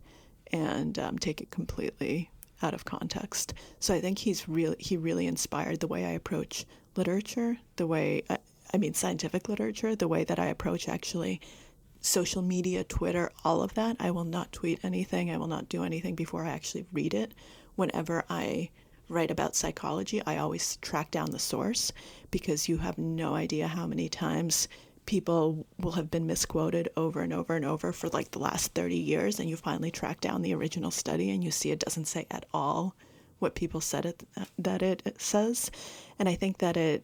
[0.52, 2.30] and um, take it completely
[2.62, 3.54] out of context.
[3.80, 8.24] So I think he's really he really inspired the way I approach literature, the way
[8.30, 8.38] I,
[8.74, 11.42] I mean scientific literature, the way that I approach actually
[12.02, 13.98] social media, Twitter, all of that.
[14.00, 15.32] I will not tweet anything.
[15.32, 17.34] I will not do anything before I actually read it.
[17.76, 18.70] Whenever I
[19.10, 21.92] write about psychology, I always track down the source
[22.32, 24.68] because you have no idea how many times
[25.10, 28.96] people will have been misquoted over and over and over for like the last 30
[28.96, 32.28] years and you finally track down the original study and you see it doesn't say
[32.30, 32.96] at all
[33.40, 34.24] what people said it
[34.60, 35.72] that it says.
[36.20, 37.04] And i think that it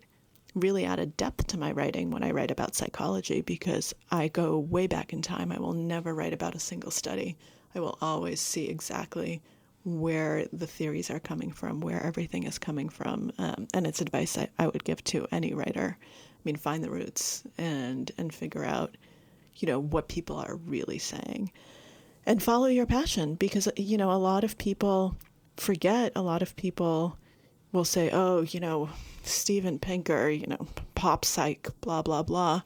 [0.54, 4.86] really added depth to my writing when i write about psychology because i go way
[4.86, 5.52] back in time.
[5.52, 7.36] I will never write about a single study.
[7.74, 9.42] I will always see exactly
[9.84, 14.38] where the theories are coming from where everything is coming from um, and it's advice
[14.38, 15.98] I, I would give to any writer
[16.46, 18.96] mean, find the roots and and figure out,
[19.56, 21.52] you know, what people are really saying,
[22.26, 25.16] and follow your passion because you know a lot of people
[25.58, 26.12] forget.
[26.16, 27.18] A lot of people
[27.72, 28.90] will say, "Oh, you know,
[29.24, 32.62] Steven Pinker, you know, pop psych, blah blah blah."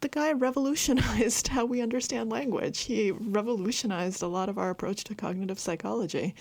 [0.00, 2.80] The guy revolutionized how we understand language.
[2.80, 6.34] He revolutionized a lot of our approach to cognitive psychology.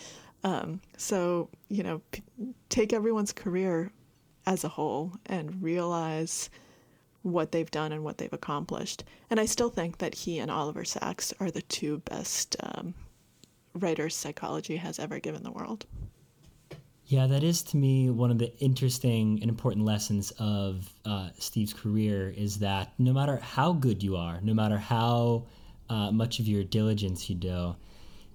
[0.43, 2.23] Um, so, you know, p-
[2.67, 3.91] take everyone's career
[4.45, 6.49] as a whole and realize
[7.21, 9.03] what they've done and what they've accomplished.
[9.29, 12.93] And I still think that he and Oliver Sacks are the two best um,
[13.73, 15.85] writers psychology has ever given the world.
[17.05, 21.73] Yeah, that is to me one of the interesting and important lessons of uh, Steve's
[21.73, 25.45] career is that no matter how good you are, no matter how
[25.89, 27.75] uh, much of your diligence you do,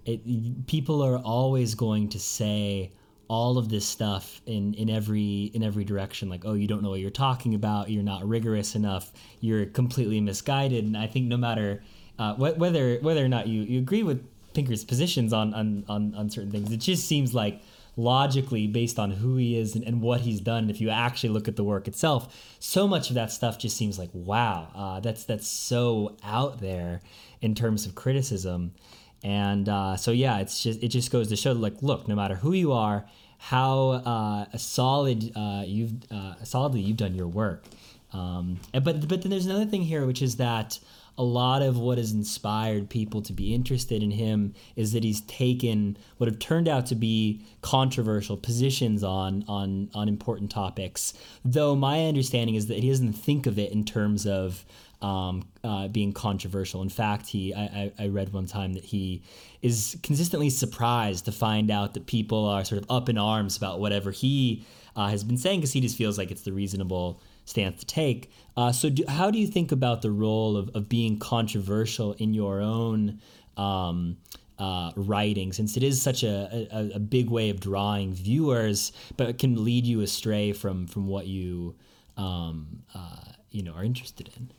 [0.05, 2.93] it, people are always going to say,
[3.29, 6.91] all of this stuff in in every in every direction like oh you don't know
[6.91, 11.37] what you're talking about you're not rigorous enough you're completely misguided and i think no
[11.37, 11.83] matter
[12.19, 16.15] uh, wh- whether whether or not you, you agree with pinker's positions on, on on
[16.15, 17.61] on certain things it just seems like
[17.99, 20.71] logically based on who he is and, and, what he's done.
[20.71, 23.99] If you actually look at the work itself, so much of that stuff just seems
[23.99, 27.01] like wow, uh, that's that's so out there
[27.43, 28.73] in terms of criticism.
[29.25, 32.37] And uh, so yeah, it's just it just goes to show like look, no matter
[32.37, 33.07] who you are,
[33.39, 37.65] how uh, solid uh, you've uh, solidly you've done your work.
[38.13, 40.79] Um, but but then there's another thing here, which is that
[41.19, 45.21] a lot of what has inspired people to be interested in him is that he's
[45.23, 51.13] taken what have turned out to be controversial positions on on on important topics.
[51.45, 54.65] Though my understanding is that he doesn't think of it in terms of
[55.01, 56.83] um, uh, being controversial.
[56.83, 59.23] In fact, he I, I read one time that he
[59.63, 63.81] is consistently surprised to find out that people are sort of up in arms about
[63.81, 64.65] whatever he
[64.97, 68.31] uh, has been saying because he just feels like it's the reasonable stance to take.
[68.57, 72.35] Uh, so, do, how do you think about the role of, of being controversial in
[72.35, 73.21] your own
[73.57, 74.17] um,
[74.59, 79.29] uh, writing, since it is such a, a, a, big way of drawing viewers, but
[79.29, 81.77] it can lead you astray from from what you
[82.17, 84.51] um, uh, you know are interested in?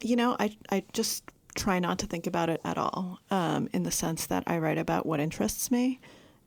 [0.00, 3.82] You know, I I just try not to think about it at all, um, in
[3.82, 6.00] the sense that I write about what interests me,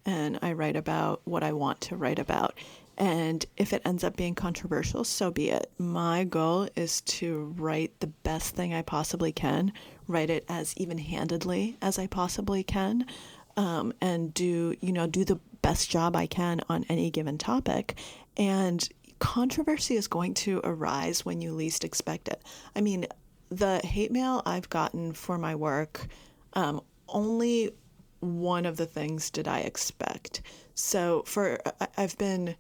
[0.05, 2.53] and I write about what I want to write about.
[2.95, 5.71] And if it ends up being controversial, so be it.
[5.77, 9.71] My goal is to write the best thing I possibly can,
[10.07, 13.05] write it as even handedly as I possibly can,
[13.55, 17.97] um, and do, you know, do the best job I can on any given topic.
[18.35, 18.87] And
[19.19, 22.41] controversy is going to arise when you least expect it.
[22.75, 23.07] I mean,
[23.49, 26.07] the hate mail I've gotten for my work,
[26.53, 27.71] um, only
[28.19, 30.41] one of the things did I expect.
[30.75, 31.59] So for
[31.97, 32.55] I've been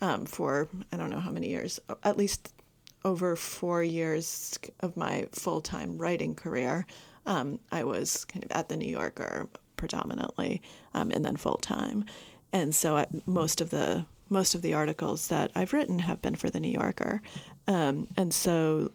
[0.00, 2.52] um, for I don't know how many years, at least
[3.04, 6.86] over four years of my full time writing career.
[7.24, 10.60] Um, I was kind of at the New Yorker predominantly,
[10.94, 12.04] um, and then full time,
[12.52, 16.34] and so I, most of the most of the articles that I've written have been
[16.34, 17.22] for the New Yorker,
[17.68, 18.90] um, and so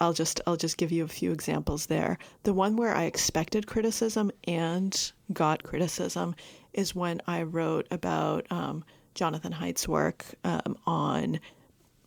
[0.00, 2.18] I'll just I'll just give you a few examples there.
[2.42, 6.34] The one where I expected criticism and got criticism
[6.72, 11.40] is when I wrote about um, Jonathan Haidt's work um, on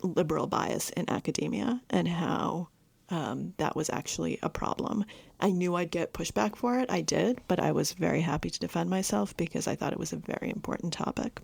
[0.02, 2.68] liberal bias in academia and how
[3.10, 5.04] um, that was actually a problem.
[5.40, 6.90] I knew I'd get pushback for it.
[6.90, 10.12] I did, but I was very happy to defend myself because I thought it was
[10.12, 11.40] a very important topic.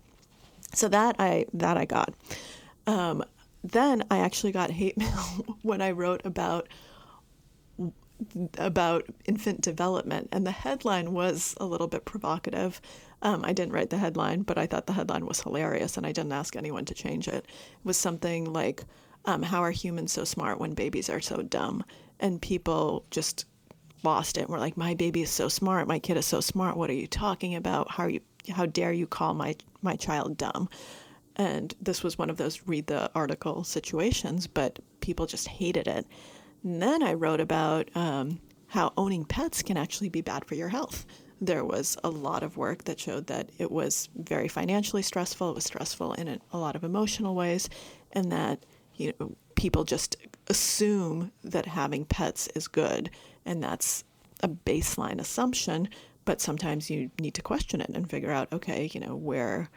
[0.73, 2.13] So that I that I got.
[2.85, 3.23] Um,
[3.71, 6.67] then I actually got hate mail when I wrote about
[8.57, 12.81] about infant development, and the headline was a little bit provocative.
[13.21, 16.11] Um, I didn't write the headline, but I thought the headline was hilarious, and I
[16.11, 17.45] didn't ask anyone to change it.
[17.45, 17.45] It
[17.83, 18.83] was something like,
[19.25, 21.83] um, "How are humans so smart when babies are so dumb?"
[22.19, 23.45] And people just
[24.03, 24.41] lost it.
[24.41, 25.87] And were like, "My baby is so smart.
[25.87, 26.75] My kid is so smart.
[26.75, 27.91] What are you talking about?
[27.91, 28.21] How are you?
[28.49, 30.69] How dare you call my my child dumb?"
[31.37, 36.07] And this was one of those read the article situations, but people just hated it.
[36.63, 40.69] And then I wrote about um, how owning pets can actually be bad for your
[40.69, 41.05] health.
[41.39, 45.55] There was a lot of work that showed that it was very financially stressful, it
[45.55, 47.69] was stressful in a, lot of emotional ways,
[48.11, 50.15] and that you know people just
[50.47, 53.11] assume that having pets is good,
[53.45, 54.03] and that's
[54.41, 55.87] a baseline assumption.
[56.25, 59.69] But sometimes you need to question it and figure out, okay, you know, where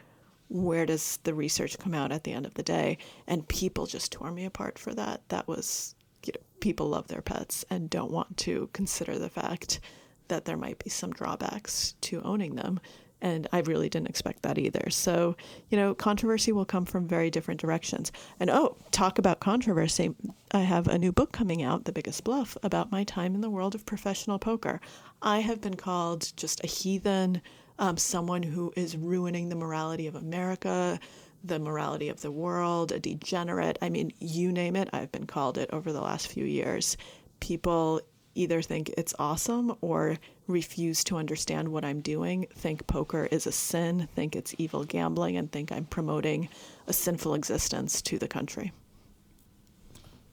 [0.50, 2.98] where does the research come out at the end of the day?
[3.26, 5.22] And people just tore me apart for that.
[5.28, 5.94] That was
[6.26, 9.80] you know, people love their pets and don't want to consider the fact
[10.28, 12.80] that there might be some drawbacks to owning them.
[13.22, 14.88] And I really didn't expect that either.
[14.88, 15.36] So,
[15.68, 18.10] you know, controversy will come from very different directions.
[18.40, 20.14] And oh, talk about controversy.
[20.52, 23.50] I have a new book coming out, The Biggest Bluff, about my time in the
[23.50, 24.80] world of professional poker.
[25.20, 27.42] I have been called just a heathen,
[27.80, 31.00] um, someone who is ruining the morality of America,
[31.42, 33.78] the morality of the world, a degenerate.
[33.80, 36.96] I mean, you name it, I've been called it over the last few years.
[37.40, 38.02] People
[38.34, 43.52] either think it's awesome or refuse to understand what I'm doing, think poker is a
[43.52, 46.48] sin, think it's evil gambling, and think I'm promoting
[46.86, 48.72] a sinful existence to the country.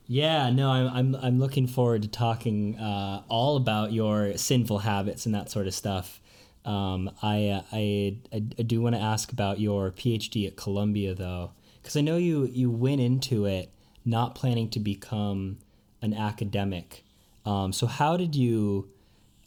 [0.06, 5.26] Yeah, no, I'm I'm I'm looking forward to talking uh, all about your sinful habits
[5.26, 6.20] and that sort of stuff.
[6.64, 11.14] Um, I, uh, I, I, I do want to ask about your PhD at Columbia,
[11.14, 13.72] though, because I know you, you went into it
[14.04, 15.58] not planning to become
[16.02, 17.04] an academic.
[17.46, 18.88] Um, so how did you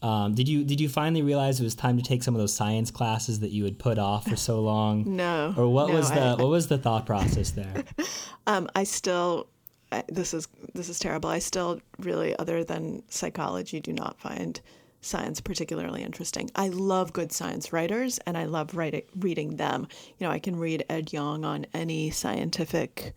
[0.02, 2.54] um, did you did you finally realize it was time to take some of those
[2.54, 5.04] science classes that you had put off for so long?
[5.16, 5.54] no.
[5.56, 7.84] Or what no, was the I, what was the thought process there?
[8.48, 9.48] um, I still
[9.92, 11.30] I, this is this is terrible.
[11.30, 14.60] I still really, other than psychology, do not find
[15.02, 16.50] science particularly interesting.
[16.56, 19.88] I love good science writers and I love writing, reading them.
[20.18, 23.14] You know, I can read Ed Yong on any scientific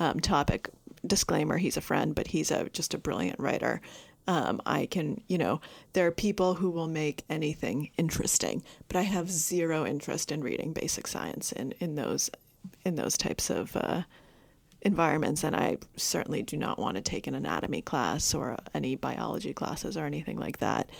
[0.00, 0.70] um, topic.
[1.06, 3.80] Disclaimer, he's a friend, but he's a just a brilliant writer.
[4.28, 5.60] Um, I can, you know,
[5.92, 10.72] there are people who will make anything interesting, but I have zero interest in reading
[10.72, 12.30] basic science in, in those
[12.84, 14.02] in those types of uh,
[14.82, 15.44] environments.
[15.44, 19.96] And I certainly do not want to take an anatomy class or any biology classes
[19.96, 20.90] or anything like that.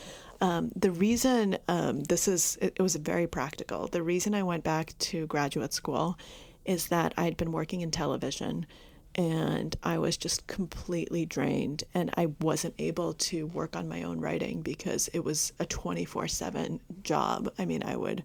[0.40, 3.86] Um, the reason um, this is, it, it was very practical.
[3.88, 6.18] The reason I went back to graduate school
[6.64, 8.66] is that I'd been working in television
[9.14, 14.20] and I was just completely drained and I wasn't able to work on my own
[14.20, 17.50] writing because it was a 24 7 job.
[17.58, 18.22] I mean, I would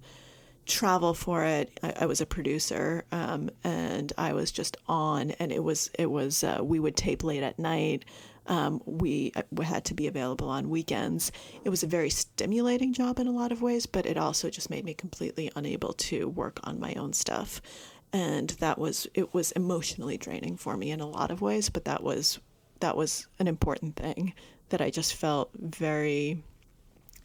[0.66, 1.80] travel for it.
[1.82, 6.12] I, I was a producer um, and I was just on and it was, it
[6.12, 8.04] was, uh, we would tape late at night.
[8.48, 11.32] Um, we, uh, we had to be available on weekends.
[11.64, 14.70] It was a very stimulating job in a lot of ways, but it also just
[14.70, 17.62] made me completely unable to work on my own stuff
[18.14, 21.86] and that was it was emotionally draining for me in a lot of ways but
[21.86, 22.40] that was
[22.80, 24.34] that was an important thing
[24.70, 26.44] that i just felt very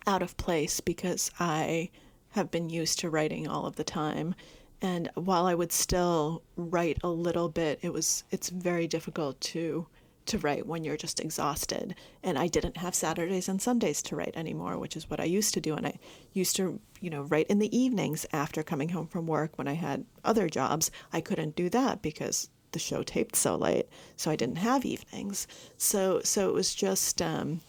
[0.06, 1.88] out of place because i
[2.30, 4.34] have been used to writing all of the time
[4.80, 9.86] and while i would still write a little bit it was it's very difficult to
[10.26, 11.94] to write when you're just exhausted.
[12.22, 15.54] And I didn't have Saturdays and Sundays to write anymore, which is what I used
[15.54, 15.74] to do.
[15.74, 15.98] And I
[16.32, 19.74] used to, you know, write in the evenings after coming home from work when I
[19.74, 20.90] had other jobs.
[21.12, 25.46] I couldn't do that because the show taped so late, so I didn't have evenings.
[25.78, 27.60] So so it was just um,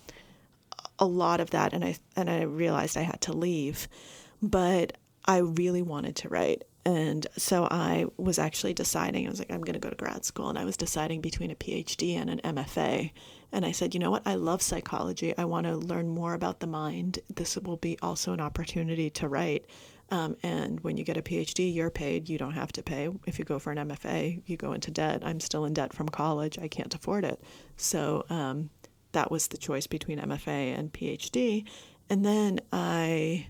[1.00, 3.88] a lot of that, and I and I realized I had to leave,
[4.42, 9.52] but I really wanted to write, and so I was actually deciding, I was like,
[9.52, 10.48] I'm going to go to grad school.
[10.48, 13.12] And I was deciding between a PhD and an MFA.
[13.52, 14.26] And I said, you know what?
[14.26, 15.38] I love psychology.
[15.38, 17.20] I want to learn more about the mind.
[17.36, 19.66] This will be also an opportunity to write.
[20.12, 22.30] Um, and when you get a PhD, you're paid.
[22.30, 23.10] You don't have to pay.
[23.26, 25.24] If you go for an MFA, you go into debt.
[25.26, 26.58] I'm still in debt from college.
[26.58, 27.42] I can't afford it.
[27.76, 28.70] So um,
[29.12, 31.66] that was the choice between MFA and PhD.
[32.10, 33.48] And then I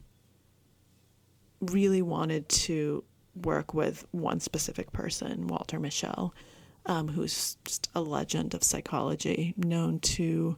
[1.62, 3.04] really wanted to
[3.46, 6.32] work with one specific person, Walter Mischel,
[6.86, 10.58] um, who's just a legend of psychology, known to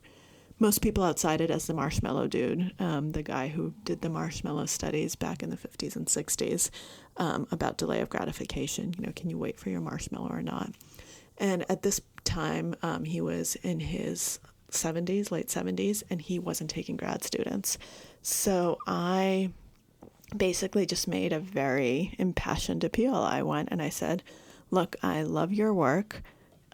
[0.60, 4.66] most people outside it as the marshmallow dude, um, the guy who did the marshmallow
[4.66, 6.70] studies back in the 50s and 60s
[7.18, 8.94] um, about delay of gratification.
[8.98, 10.72] You know, can you wait for your marshmallow or not?
[11.38, 14.40] And at this time, um, he was in his
[14.72, 17.78] 70s, late 70s, and he wasn't taking grad students.
[18.22, 19.52] So I
[20.38, 23.16] basically just made a very impassioned appeal.
[23.16, 24.24] I went and I said,
[24.72, 26.22] Look, I love your work.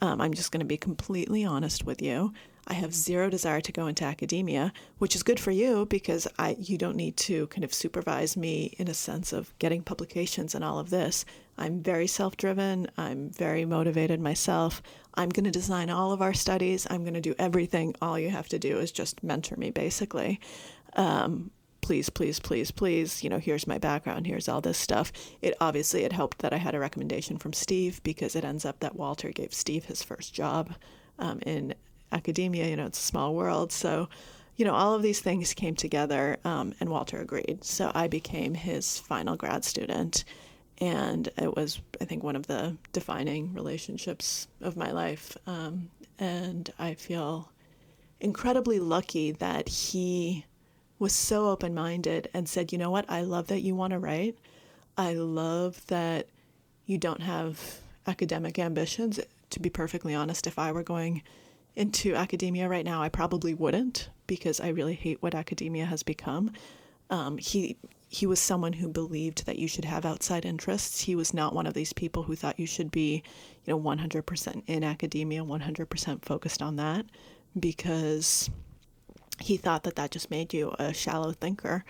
[0.01, 2.33] Um, I'm just going to be completely honest with you.
[2.67, 6.57] I have zero desire to go into academia, which is good for you because I
[6.59, 10.63] you don't need to kind of supervise me in a sense of getting publications and
[10.63, 11.25] all of this.
[11.57, 12.87] I'm very self-driven.
[12.97, 14.81] I'm very motivated myself.
[15.13, 16.87] I'm going to design all of our studies.
[16.89, 17.95] I'm going to do everything.
[18.01, 20.39] All you have to do is just mentor me, basically.
[20.95, 21.51] Um,
[21.85, 25.11] please, please, please, please, you know, here's my background, here's all this stuff.
[25.43, 28.79] It obviously it helped that I had a recommendation from Steve because it ends up
[28.79, 30.73] that Walter gave Steve his first job
[31.19, 31.75] um, in
[32.11, 32.67] academia.
[32.67, 34.09] You know, it's a small world, so
[34.55, 37.63] you know, all of these things came together, um, and Walter agreed.
[37.63, 40.23] So I became his final grad student,
[40.79, 45.37] and it was, I think, one of the defining relationships of my life.
[45.45, 47.51] Um, and I feel
[48.19, 50.45] incredibly lucky that he
[50.99, 53.99] was so open minded and said, you know what, I love that you want to
[53.99, 54.37] write.
[54.97, 56.27] I love that
[56.85, 59.19] you don't have academic ambitions.
[59.51, 61.21] To be perfectly honest, if I were going
[61.75, 66.51] into academia right now, I probably wouldn't because I really hate what academia has become.
[67.09, 67.77] Um, he
[68.07, 71.01] he was someone who believed that you should have outside interests.
[71.01, 73.23] He was not one of these people who thought you should be,
[73.65, 77.05] you know, 100% in academia, 100% focused on that,
[77.59, 78.49] because
[79.39, 81.83] he thought that that just made you a shallow thinker.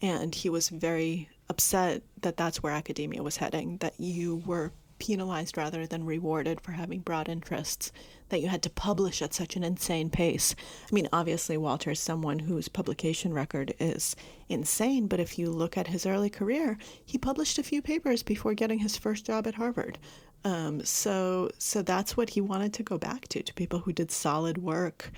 [0.00, 5.56] And he was very upset that that's where academia was heading, that you were penalized
[5.56, 7.92] rather than rewarded for having broad interests,
[8.28, 10.54] that you had to publish at such an insane pace.
[10.90, 14.16] I mean, obviously, Walter is someone whose publication record is
[14.48, 18.54] insane, but if you look at his early career, he published a few papers before
[18.54, 19.98] getting his first job at Harvard.
[20.44, 24.10] Um, so, so that's what he wanted to go back to, to people who did
[24.10, 25.10] solid work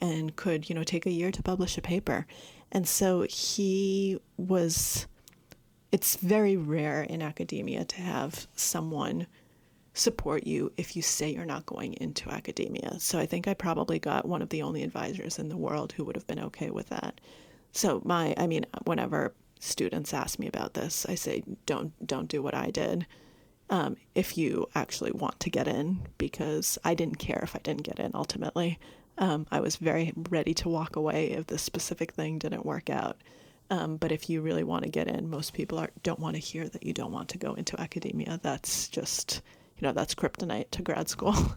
[0.00, 2.26] and could, you know, take a year to publish a paper.
[2.70, 5.06] And so he was,
[5.90, 9.26] it's very rare in academia to have someone
[9.94, 12.98] support you if you say you're not going into academia.
[13.00, 16.04] So I think I probably got one of the only advisors in the world who
[16.04, 17.20] would have been okay with that.
[17.72, 22.42] So my, I mean, whenever students ask me about this, I say, don't don't do
[22.42, 23.06] what I did.
[23.70, 27.82] Um, if you actually want to get in, because I didn't care if I didn't
[27.82, 28.78] get in ultimately.
[29.18, 33.16] Um, I was very ready to walk away if the specific thing didn't work out.
[33.70, 36.40] Um, but if you really want to get in, most people are, don't want to
[36.40, 38.40] hear that you don't want to go into academia.
[38.42, 39.42] That's just,
[39.78, 41.34] you know, that's kryptonite to grad school.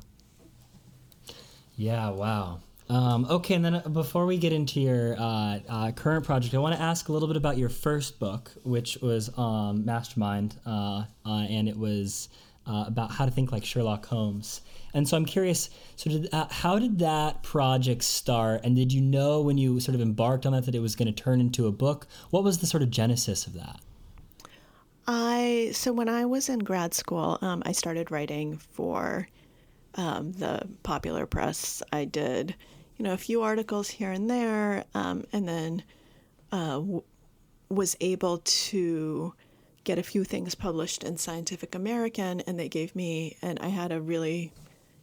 [1.77, 2.59] Yeah, wow.
[2.89, 6.59] Um, okay, and then uh, before we get into your uh, uh, current project, I
[6.59, 11.05] want to ask a little bit about your first book, which was um, Mastermind, uh,
[11.25, 12.29] uh and it was
[12.65, 14.61] uh, about how to think like Sherlock Holmes.
[14.93, 18.61] And so I'm curious, so did, how did that project start?
[18.63, 21.13] And did you know when you sort of embarked on that that it was going
[21.13, 22.07] to turn into a book?
[22.29, 23.79] What was the sort of genesis of that?
[25.07, 29.27] I so when I was in grad school, um, I started writing for
[29.95, 31.81] um, the popular press.
[31.91, 32.55] I did
[33.01, 35.81] you know, a few articles here and there, um, and then
[36.51, 37.01] uh, w-
[37.67, 39.33] was able to
[39.83, 43.91] get a few things published in Scientific American, and they gave me, and I had
[43.91, 44.51] a really,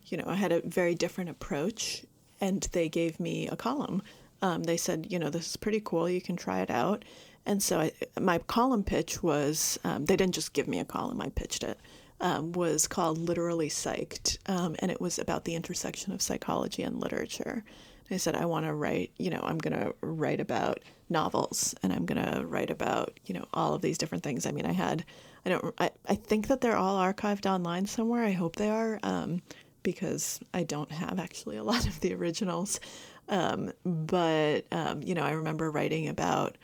[0.06, 2.04] you know, I had a very different approach,
[2.40, 4.02] and they gave me a column.
[4.40, 6.08] Um, they said, you know, this is pretty cool.
[6.08, 7.04] You can try it out.
[7.44, 11.20] And so I, my column pitch was, um, they didn't just give me a column,
[11.20, 11.78] I pitched it
[12.20, 17.00] um, was called Literally Psyched, um, and it was about the intersection of psychology and
[17.00, 17.64] literature.
[18.10, 20.80] I said, I want to write, you know, I'm going to write about
[21.10, 24.46] novels and I'm going to write about, you know, all of these different things.
[24.46, 25.04] I mean, I had,
[25.44, 28.24] I don't, I, I think that they're all archived online somewhere.
[28.24, 29.42] I hope they are um,
[29.82, 32.80] because I don't have actually a lot of the originals.
[33.28, 36.56] Um, but, um, you know, I remember writing about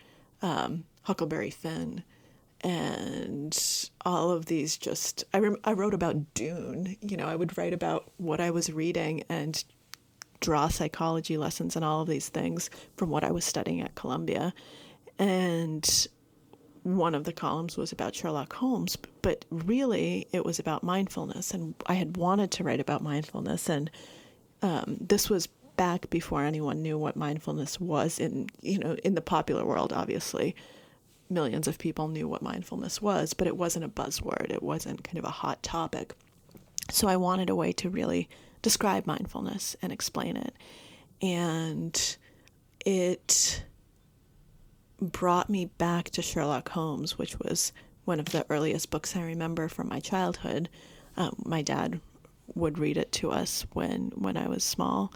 [0.43, 2.03] um, Huckleberry Finn
[2.61, 7.59] and all of these just I, rem- I wrote about dune you know i would
[7.59, 9.63] write about what i was reading and
[10.41, 14.53] draw psychology lessons and all of these things from what i was studying at columbia
[15.19, 16.09] and
[16.83, 21.75] one of the columns was about sherlock holmes but really it was about mindfulness and
[21.87, 23.91] i had wanted to write about mindfulness and
[24.63, 29.21] um, this was back before anyone knew what mindfulness was in you know in the
[29.21, 30.55] popular world obviously
[31.31, 34.51] millions of people knew what mindfulness was, but it wasn't a buzzword.
[34.51, 36.15] It wasn't kind of a hot topic.
[36.91, 38.29] So I wanted a way to really
[38.65, 40.55] describe mindfulness and explain it.
[41.21, 42.17] And
[42.85, 43.63] it
[45.01, 47.73] brought me back to Sherlock Holmes, which was
[48.07, 50.71] one of the earliest books I remember from my childhood.
[51.17, 52.01] Um, my dad
[52.55, 55.13] would read it to us when when I was small,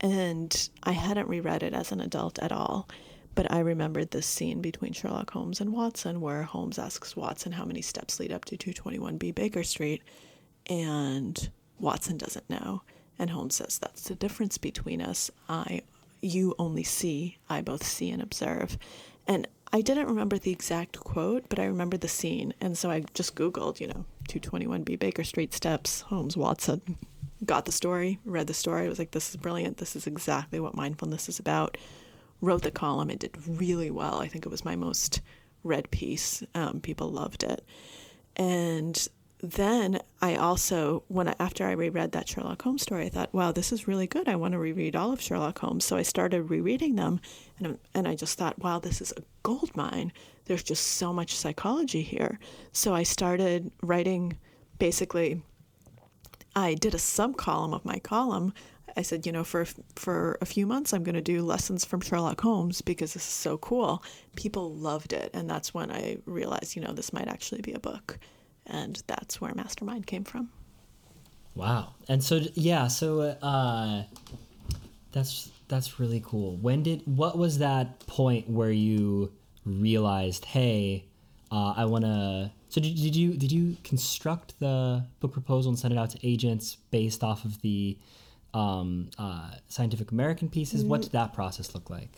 [0.00, 2.88] and I hadn't reread it as an adult at all.
[3.34, 7.64] But I remembered this scene between Sherlock Holmes and Watson where Holmes asks Watson how
[7.64, 10.02] many steps lead up to 221B Baker Street,
[10.70, 12.82] and Watson doesn't know.
[13.18, 15.30] And Holmes says, That's the difference between us.
[15.48, 15.82] I
[16.20, 18.78] you only see, I both see and observe.
[19.26, 22.54] And I didn't remember the exact quote, but I remember the scene.
[22.60, 26.96] And so I just Googled, you know, 221B Baker Street steps, Holmes, Watson.
[27.44, 28.86] Got the story, read the story.
[28.86, 29.76] I was like, this is brilliant.
[29.76, 31.76] This is exactly what mindfulness is about
[32.40, 33.10] wrote the column.
[33.10, 34.20] It did really well.
[34.20, 35.20] I think it was my most
[35.64, 36.42] read piece.
[36.54, 37.64] Um, people loved it.
[38.36, 39.08] And
[39.52, 43.52] then I also, when I, after I reread that Sherlock Holmes story, I thought, wow,
[43.52, 44.28] this is really good.
[44.28, 45.84] I want to reread all of Sherlock Holmes.
[45.84, 47.20] So I started rereading them,
[47.58, 50.12] and and I just thought, wow, this is a gold mine.
[50.46, 52.38] There's just so much psychology here.
[52.72, 54.38] So I started writing.
[54.78, 55.42] Basically,
[56.54, 58.52] I did a sub column of my column
[58.96, 62.00] I said, you know, for for a few months, I'm going to do lessons from
[62.00, 64.02] Sherlock Holmes because this is so cool.
[64.36, 67.78] People loved it, and that's when I realized, you know, this might actually be a
[67.78, 68.18] book,
[68.66, 70.50] and that's where Mastermind came from.
[71.54, 71.94] Wow!
[72.08, 74.02] And so, yeah, so uh,
[75.12, 76.56] that's that's really cool.
[76.56, 79.32] When did what was that point where you
[79.64, 81.06] realized, hey,
[81.50, 82.50] uh, I want to?
[82.68, 86.18] So did, did you did you construct the book proposal and send it out to
[86.22, 87.96] agents based off of the
[88.56, 90.82] um, uh, Scientific American pieces.
[90.82, 92.08] What did that process look like?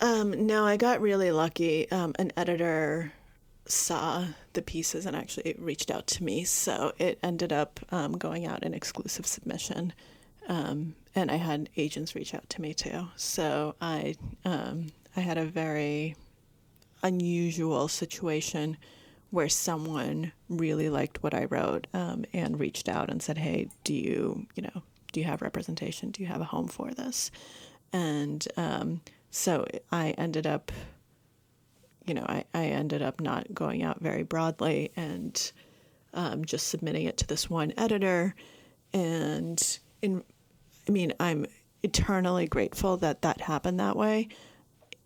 [0.00, 1.90] Um, no, I got really lucky.
[1.90, 3.12] Um, an editor
[3.68, 8.46] saw the pieces and actually reached out to me, so it ended up um, going
[8.46, 9.92] out in exclusive submission.
[10.48, 13.08] Um, and I had agents reach out to me too.
[13.16, 14.14] So I
[14.44, 16.16] um, I had a very
[17.02, 18.76] unusual situation
[19.30, 23.92] where someone really liked what I wrote um, and reached out and said, "Hey, do
[23.92, 26.10] you you know do you have representation?
[26.10, 27.30] Do you have a home for this?
[27.92, 29.00] And um,
[29.30, 30.70] so I ended up,
[32.08, 35.52] you know, I, I ended up not going out very broadly and
[36.14, 38.34] um, just submitting it to this one editor.
[38.94, 40.24] And in,
[40.88, 41.46] I mean, I'm
[41.82, 44.28] eternally grateful that that happened that way.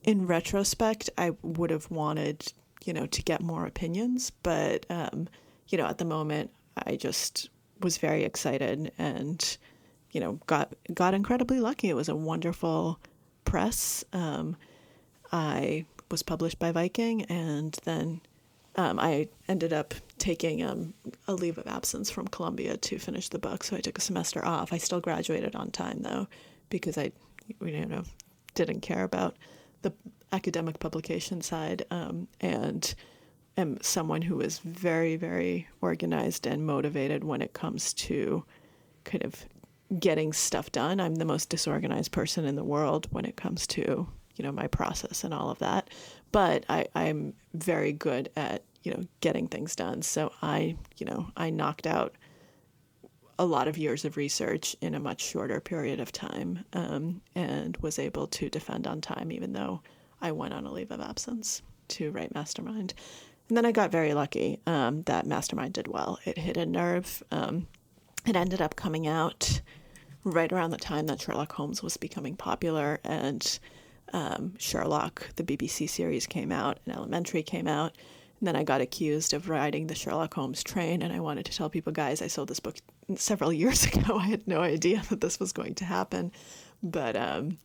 [0.05, 2.53] in retrospect, I would have wanted,
[2.85, 5.29] you know, to get more opinions, but um,
[5.69, 6.51] you know, at the moment,
[6.87, 7.49] I just
[7.81, 9.57] was very excited and
[10.13, 11.89] you know got got incredibly lucky.
[11.89, 12.99] It was a wonderful
[13.45, 14.05] press.
[14.13, 14.57] Um,
[15.33, 18.21] I was published by Viking, and then
[18.77, 20.95] um, I ended up taking um,
[21.27, 23.65] a leave of absence from Columbia to finish the book.
[23.65, 24.73] So I took a semester off.
[24.73, 26.29] I still graduated on time though,
[26.71, 27.11] because I,
[27.61, 28.05] you know,
[28.55, 29.37] didn't care about
[29.81, 29.93] the
[30.31, 32.95] academic publication side, um, and
[33.57, 38.45] am someone who is very, very organized and motivated when it comes to
[39.05, 39.45] kind of
[39.99, 41.01] getting stuff done.
[41.01, 44.67] I'm the most disorganized person in the world when it comes to you know my
[44.67, 45.91] process and all of that.
[46.31, 50.03] But I, i'm very good at you know getting things done.
[50.03, 52.15] So i you know i knocked out
[53.39, 57.77] a lot of years of research in a much shorter period of time um, and
[57.79, 59.81] was able to defend on time even though
[60.21, 62.95] i went on a leave of absence to write mastermind.
[63.49, 66.19] And then i got very lucky um, that mastermind did well.
[66.25, 67.23] It hit a nerve.
[67.31, 67.67] Um,
[68.27, 69.61] it ended up coming out
[70.25, 73.59] right around the time that sherlock holmes was becoming popular and
[74.13, 77.97] um, Sherlock, the BBC series came out, and Elementary came out.
[78.41, 81.57] And then I got accused of riding the Sherlock Holmes train, and I wanted to
[81.57, 82.77] tell people, guys, I sold this book
[83.17, 84.19] several years ago.
[84.19, 86.33] I had no idea that this was going to happen.
[86.83, 87.59] But um,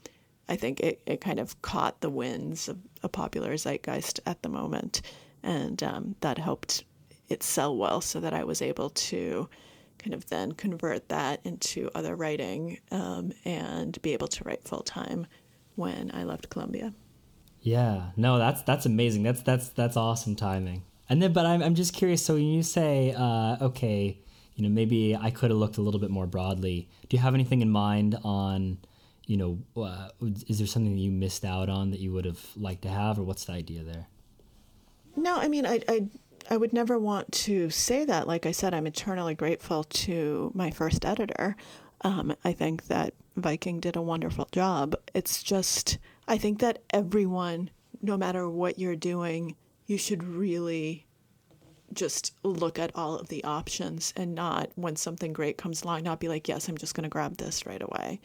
[0.48, 4.50] I think it, it kind of caught the winds of a popular zeitgeist at the
[4.50, 5.02] moment.
[5.44, 6.84] And um, that helped
[7.28, 9.50] it sell well so that I was able to
[9.98, 14.84] kind of then convert that into other writing um, and be able to write full
[14.84, 15.28] time
[15.78, 16.94] when I left Columbia.
[17.62, 19.24] Yeah, no, that's that's amazing.
[19.24, 20.84] That's that's that's awesome timing.
[21.10, 22.26] And then, but I'm I'm just curious.
[22.26, 24.20] So when you say, uh, okay,
[24.56, 26.90] you know, maybe I could have looked a little bit more broadly.
[27.08, 28.80] Do you have anything in mind on,
[29.26, 30.10] you know, uh,
[30.48, 33.20] is there something that you missed out on that you would have liked to have,
[33.20, 34.08] or what's the idea there?
[35.16, 36.08] No, I mean, I I
[36.50, 38.28] I would never want to say that.
[38.28, 41.56] Like I said, I'm eternally grateful to my first editor.
[42.02, 44.96] Um, I think that Viking did a wonderful job.
[45.14, 47.70] It's just, I think that everyone,
[48.02, 51.06] no matter what you're doing, you should really
[51.94, 56.20] just look at all of the options and not, when something great comes along, not
[56.20, 58.20] be like, yes, I'm just going to grab this right away.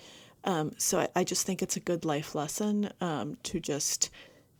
[0.44, 4.10] Um, so I, I, just think it's a good life lesson um, to just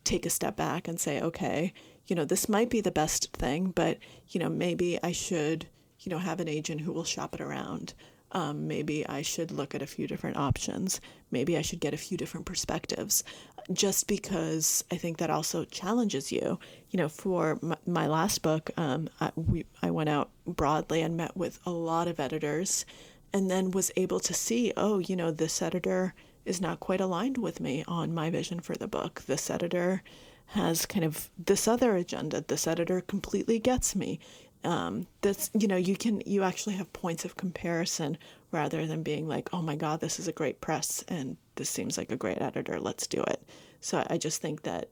[0.05, 1.73] take a step back and say, okay,
[2.07, 3.99] you know, this might be the best thing, but,
[4.29, 5.67] you know, maybe I should,
[5.99, 7.95] you know, have an agent who will shop it around
[8.33, 11.01] um, maybe I should look at a few different options.
[11.31, 13.25] Maybe I should get a few different perspectives,
[13.73, 16.59] just because I think that also challenges you.
[16.91, 21.17] You know, for my, my last book, um, I, we, I went out broadly and
[21.17, 22.85] met with a lot of editors,
[23.33, 26.15] and then was able to see, oh, you know, this editor
[26.45, 29.23] is not quite aligned with me on my vision for the book.
[29.27, 30.03] This editor
[30.47, 32.45] has kind of this other agenda.
[32.47, 34.19] This editor completely gets me
[34.65, 38.17] um, that's you know you can you actually have points of comparison
[38.51, 41.99] rather than being like oh my god this is a great press and this seems
[41.99, 42.81] like a great editor.
[42.81, 43.43] Let's do it.
[43.81, 44.89] So i just think that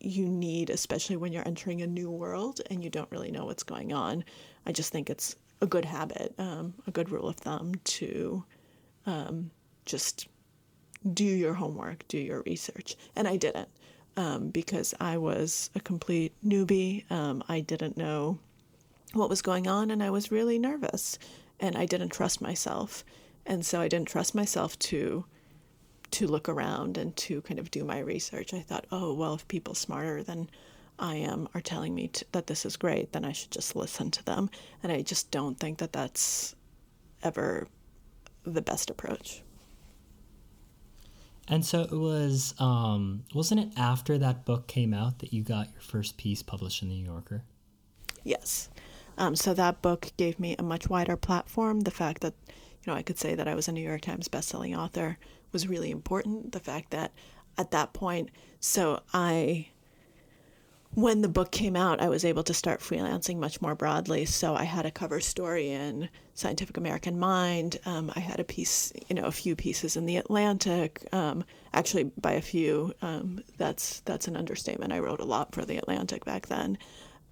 [0.00, 3.62] you need especially when you're entering a new world and you don't really know what's
[3.62, 4.22] going on
[4.66, 8.44] i just think it's a good habit um, a good rule of thumb to
[9.06, 9.50] um,
[9.86, 10.28] just
[11.14, 12.96] do your homework do your research.
[13.16, 13.68] And i didn't
[14.16, 17.10] um, because i was a complete newbie.
[17.10, 18.38] Um, i didn't know
[19.12, 21.18] what was going on and I was really nervous
[21.60, 23.04] and I didn't trust myself.
[23.44, 25.24] And so I didn't trust myself to
[26.12, 28.54] to look around and to kind of do my research.
[28.54, 30.48] I thought, "Oh, well, if people smarter than
[30.98, 34.10] I am are telling me to, that this is great, then I should just listen
[34.12, 34.48] to them."
[34.82, 36.54] And I just don't think that that's
[37.22, 37.66] ever
[38.44, 39.42] the best approach.
[41.48, 45.70] And so it was, um, wasn't it after that book came out that you got
[45.72, 47.44] your first piece published in the New Yorker?
[48.24, 48.68] Yes.
[49.18, 51.80] Um, so that book gave me a much wider platform.
[51.80, 54.28] The fact that, you know, I could say that I was a New York Times
[54.28, 55.18] bestselling author
[55.52, 56.52] was really important.
[56.52, 57.12] The fact that
[57.58, 59.68] at that point, so I,
[60.90, 64.24] when the book came out, I was able to start freelancing much more broadly.
[64.26, 67.78] So I had a cover story in Scientific American Mind.
[67.86, 71.06] Um, I had a piece, you know, a few pieces in the Atlantic.
[71.12, 74.92] Um, actually, by a few, um, that's that's an understatement.
[74.92, 76.78] I wrote a lot for the Atlantic back then.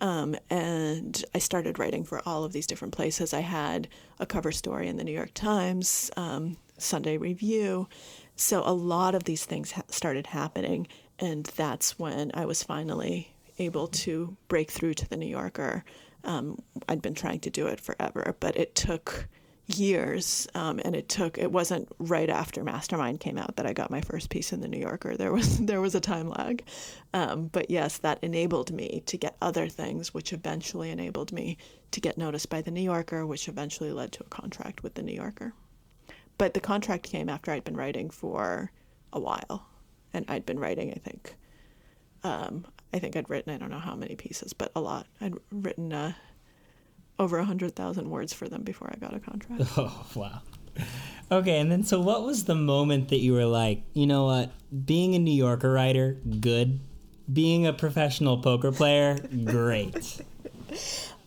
[0.01, 3.32] Um, and I started writing for all of these different places.
[3.32, 3.88] I had
[4.18, 7.88] a cover story in the New York Times, um, Sunday Review.
[8.36, 10.88] So a lot of these things ha- started happening.
[11.18, 15.84] And that's when I was finally able to break through to the New Yorker.
[16.24, 19.28] Um, I'd been trying to do it forever, but it took,
[19.66, 23.90] years um, and it took it wasn't right after mastermind came out that i got
[23.90, 25.16] my first piece in the new yorker.
[25.16, 26.64] There was there was a time lag.
[27.14, 31.56] Um, but yes that enabled me to get other things which eventually enabled me
[31.92, 35.02] to get noticed by the new yorker which eventually led to a contract with the
[35.02, 35.54] new yorker.
[36.36, 38.70] But the contract came after i'd been writing for
[39.12, 39.66] a while
[40.12, 41.36] and i'd been writing i think
[42.22, 45.06] um, i think i'd written i don't know how many pieces but a lot.
[45.22, 46.12] I'd written uh,
[47.18, 49.64] over 100,000 words for them before I got a contract.
[49.76, 50.40] Oh, wow.
[51.30, 54.50] Okay, and then so what was the moment that you were like, you know what,
[54.84, 56.80] being a New Yorker writer, good.
[57.32, 60.20] Being a professional poker player, great.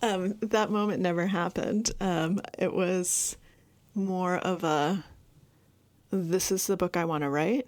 [0.02, 1.90] um, that moment never happened.
[2.00, 3.36] Um, it was
[3.96, 5.04] more of a
[6.12, 7.68] this is the book I want to write.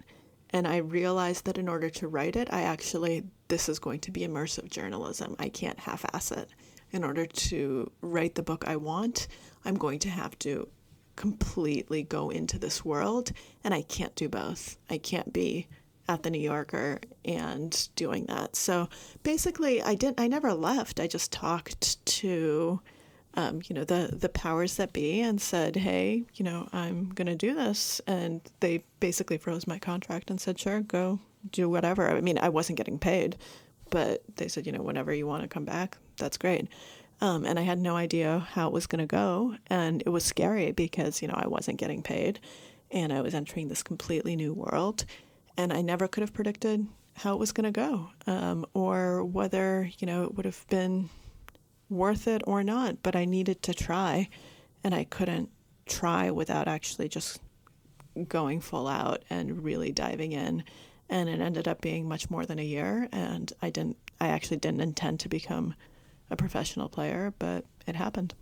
[0.50, 4.10] And I realized that in order to write it, I actually, this is going to
[4.10, 5.36] be immersive journalism.
[5.38, 6.50] I can't half ass it
[6.92, 9.28] in order to write the book I want,
[9.64, 10.68] I'm going to have to
[11.16, 13.32] completely go into this world,
[13.62, 14.78] and I can't do both.
[14.88, 15.68] I can't be
[16.08, 18.56] at the New Yorker and doing that.
[18.56, 18.88] So
[19.22, 20.18] basically, I didn't.
[20.18, 20.98] I never left.
[20.98, 22.80] I just talked to,
[23.34, 27.34] um, you know, the the powers that be, and said, "Hey, you know, I'm to
[27.36, 31.20] do this," and they basically froze my contract and said, "Sure, go
[31.52, 33.36] do whatever." I mean, I wasn't getting paid,
[33.90, 36.68] but they said, you know, whenever you want to come back, that's great.
[37.20, 39.56] Um, and I had no idea how it was going to go.
[39.66, 42.40] And it was scary because, you know, I wasn't getting paid
[42.90, 45.04] and I was entering this completely new world.
[45.56, 49.90] And I never could have predicted how it was going to go um, or whether,
[49.98, 51.10] you know, it would have been
[51.90, 53.02] worth it or not.
[53.02, 54.28] But I needed to try.
[54.82, 55.50] And I couldn't
[55.86, 57.40] try without actually just
[58.28, 60.64] going full out and really diving in
[61.08, 64.56] and it ended up being much more than a year and i didn't i actually
[64.56, 65.74] didn't intend to become
[66.30, 68.34] a professional player but it happened.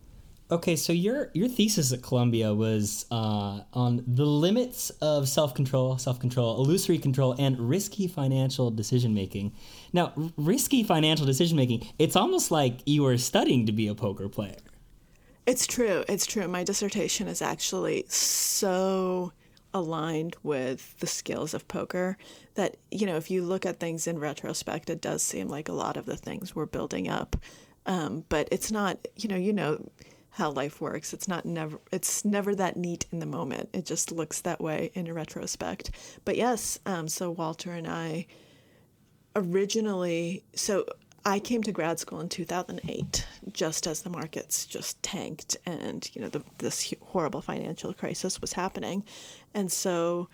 [0.51, 6.57] Okay so your your thesis at columbia was uh, on the limits of self-control self-control
[6.63, 9.53] illusory control and risky financial decision making
[9.93, 14.29] now risky financial decision making it's almost like you were studying to be a poker
[14.29, 14.57] player.
[15.47, 16.49] It's true it's true.
[16.49, 19.33] My dissertation is actually so
[19.75, 22.17] aligned with the skills of poker
[22.55, 25.73] that you know if you look at things in retrospect it does seem like a
[25.73, 27.37] lot of the things we're building up
[27.89, 29.91] um, but it's not you know you know
[30.31, 31.13] how life works.
[31.13, 33.71] It's not never it's never that neat in the moment.
[33.73, 35.91] It just looks that way in retrospect.
[36.25, 38.27] But yes um, so walter and i
[39.35, 40.85] originally so
[41.25, 46.23] I came to grad school in 2008, just as the markets just tanked and you
[46.23, 49.05] know the, this horrible financial crisis was happening,
[49.53, 50.29] and so,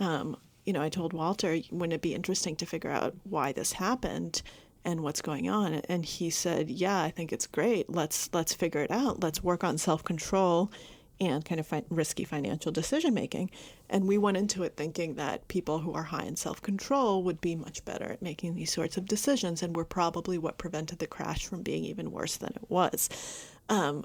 [0.00, 3.72] um, you know, I told Walter, wouldn't it be interesting to figure out why this
[3.72, 4.42] happened
[4.84, 5.74] and what's going on?
[5.88, 7.90] And he said, Yeah, I think it's great.
[7.90, 9.22] Let's let's figure it out.
[9.22, 10.70] Let's work on self control
[11.20, 13.50] and kind of fi- risky financial decision making.
[13.90, 17.40] And we went into it thinking that people who are high in self control would
[17.40, 21.06] be much better at making these sorts of decisions and were probably what prevented the
[21.06, 23.08] crash from being even worse than it was.
[23.68, 24.04] Um,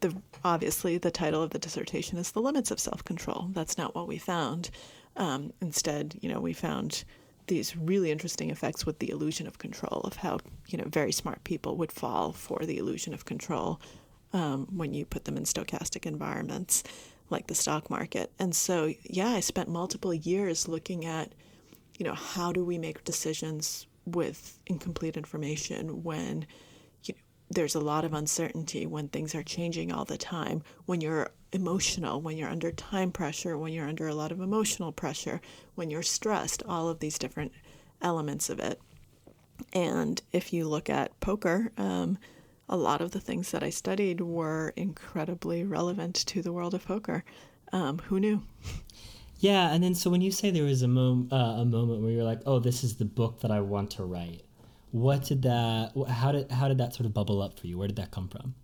[0.00, 3.48] the, obviously, the title of the dissertation is The Limits of Self Control.
[3.52, 4.70] That's not what we found.
[5.16, 7.04] Um, instead, you know, we found
[7.52, 10.38] these really interesting effects with the illusion of control, of how,
[10.68, 13.78] you know, very smart people would fall for the illusion of control
[14.32, 16.82] um, when you put them in stochastic environments
[17.28, 18.32] like the stock market.
[18.38, 21.34] And so, yeah, I spent multiple years looking at,
[21.98, 26.46] you know, how do we make decisions with incomplete information when
[27.04, 31.02] you know, there's a lot of uncertainty, when things are changing all the time, when
[31.02, 35.40] you're emotional, when you're under time pressure, when you're under a lot of emotional pressure,
[35.74, 37.52] when you're stressed, all of these different
[38.00, 38.80] elements of it.
[39.72, 42.18] And if you look at poker, um,
[42.68, 46.84] a lot of the things that I studied were incredibly relevant to the world of
[46.84, 47.24] poker.
[47.72, 48.42] Um, who knew?
[49.38, 52.12] Yeah, and then so when you say there was a, mom- uh, a moment where
[52.12, 54.42] you're like, "Oh, this is the book that I want to write,"
[54.92, 55.92] what did that?
[56.08, 57.76] How did how did that sort of bubble up for you?
[57.76, 58.54] Where did that come from?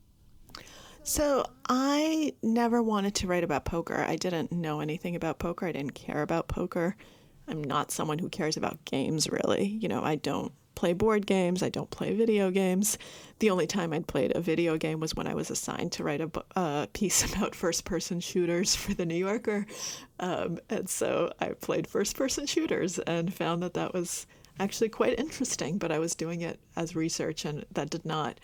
[1.09, 3.97] So I never wanted to write about poker.
[3.97, 5.65] I didn't know anything about poker.
[5.65, 6.97] I didn't care about poker.
[7.49, 9.65] I'm not someone who cares about games really.
[9.69, 11.63] You know, I don't play board games.
[11.63, 12.99] I don't play video games.
[13.39, 16.21] The only time I'd played a video game was when I was assigned to write
[16.21, 19.65] a, a piece about first person shooters for The New Yorker.
[20.21, 24.27] Um, and so I played first person shooters and found that that was
[24.61, 28.39] actually quite interesting, but I was doing it as research and that did not.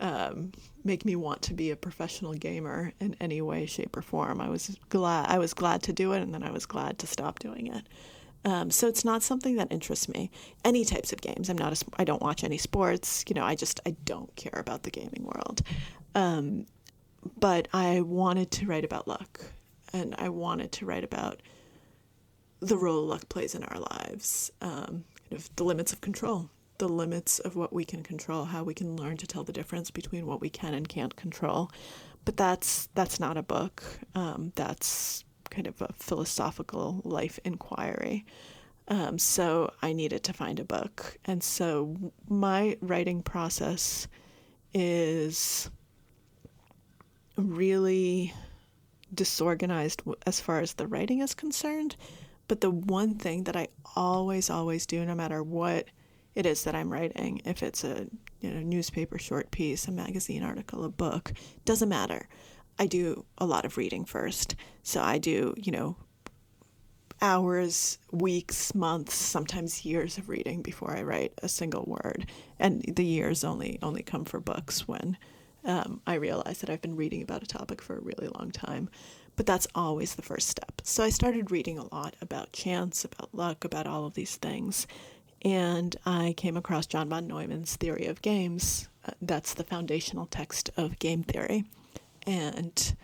[0.00, 0.52] Um,
[0.84, 4.40] make me want to be a professional gamer in any way, shape, or form.
[4.40, 7.06] I was glad I was glad to do it, and then I was glad to
[7.06, 7.86] stop doing it.
[8.44, 10.30] Um, so it's not something that interests me.
[10.64, 11.48] Any types of games.
[11.48, 11.80] I'm not.
[11.80, 13.24] A, I don't watch any sports.
[13.28, 15.62] You know, I just I don't care about the gaming world.
[16.14, 16.66] Um,
[17.38, 19.40] but I wanted to write about luck,
[19.92, 21.40] and I wanted to write about
[22.60, 26.48] the role luck plays in our lives, um, kind of the limits of control,
[26.82, 29.92] the limits of what we can control, how we can learn to tell the difference
[29.92, 31.70] between what we can and can't control.
[32.24, 33.84] But that's that's not a book.
[34.16, 38.26] Um, that's kind of a philosophical life inquiry.
[38.88, 44.08] Um, so I needed to find a book, and so my writing process
[44.74, 45.70] is
[47.36, 48.34] really
[49.14, 51.94] disorganized as far as the writing is concerned.
[52.48, 55.86] But the one thing that I always, always do, no matter what
[56.34, 58.06] it is that I'm writing, if it's a
[58.40, 61.32] you know newspaper short piece, a magazine article, a book,
[61.64, 62.28] doesn't matter.
[62.78, 64.56] I do a lot of reading first.
[64.82, 65.96] So I do, you know,
[67.20, 72.26] hours, weeks, months, sometimes years of reading before I write a single word.
[72.58, 75.16] And the years only only come for books when
[75.64, 78.88] um, I realize that I've been reading about a topic for a really long time.
[79.36, 80.82] But that's always the first step.
[80.82, 84.86] So I started reading a lot about chance, about luck, about all of these things.
[85.44, 88.88] And I came across John von Neumann's Theory of Games.
[89.04, 91.64] Uh, that's the foundational text of game theory.
[92.26, 92.94] And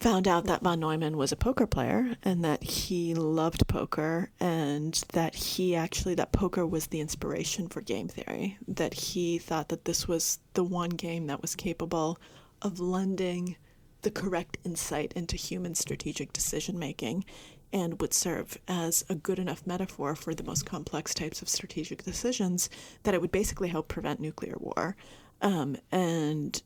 [0.00, 5.02] found out that von Neumann was a poker player and that he loved poker and
[5.12, 9.84] that he actually that poker was the inspiration for game theory that he thought that
[9.86, 12.18] this was the one game that was capable
[12.62, 13.56] of lending
[14.02, 17.24] the correct insight into human strategic decision making
[17.72, 22.02] and would serve as a good enough metaphor for the most complex types of strategic
[22.02, 22.70] decisions
[23.02, 24.96] that it would basically help prevent nuclear war
[25.40, 26.60] um, and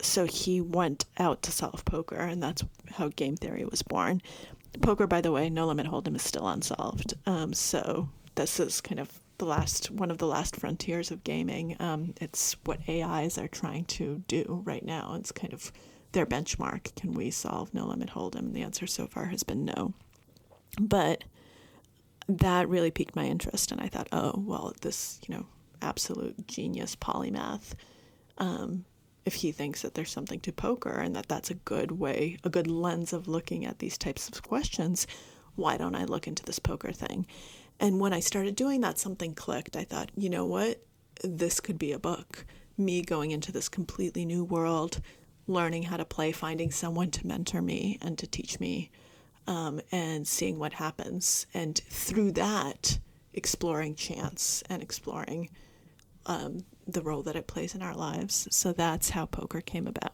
[0.00, 4.20] so he went out to solve poker, and that's how game theory was born.
[4.82, 7.14] Poker, by the way, No Limit Hold'em is still unsolved.
[7.24, 11.76] Um, so this is kind of the last one of the last frontiers of gaming.
[11.78, 15.14] Um, it's what AIs are trying to do right now.
[15.18, 15.72] It's kind of
[16.12, 16.94] their benchmark.
[16.94, 18.38] Can we solve No Limit Hold'em?
[18.40, 19.94] And the answer so far has been no.
[20.78, 21.24] But
[22.28, 25.46] that really piqued my interest, and I thought, oh well, this you know
[25.82, 27.74] absolute genius polymath.
[28.38, 28.84] Um,
[29.24, 32.48] if he thinks that there's something to poker and that that's a good way, a
[32.48, 35.06] good lens of looking at these types of questions,
[35.56, 37.26] why don't I look into this poker thing?
[37.80, 39.76] And when I started doing that, something clicked.
[39.76, 40.80] I thought, you know what?
[41.24, 42.46] This could be a book.
[42.78, 45.00] Me going into this completely new world,
[45.46, 48.90] learning how to play, finding someone to mentor me and to teach me,
[49.46, 51.46] um, and seeing what happens.
[51.54, 52.98] And through that,
[53.32, 55.50] exploring chance and exploring
[56.26, 58.48] um, the role that it plays in our lives.
[58.50, 60.12] So that's how poker came about.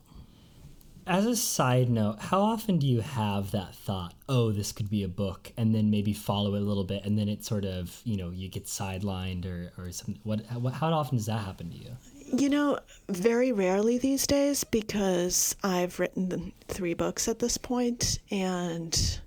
[1.05, 5.03] As a side note, how often do you have that thought, oh, this could be
[5.03, 8.01] a book, and then maybe follow it a little bit, and then it sort of,
[8.05, 10.21] you know, you get sidelined or, or something?
[10.23, 11.97] What, what, how often does that happen to you?
[12.35, 12.79] You know,
[13.11, 19.21] very rarely these days because I've written three books at this point and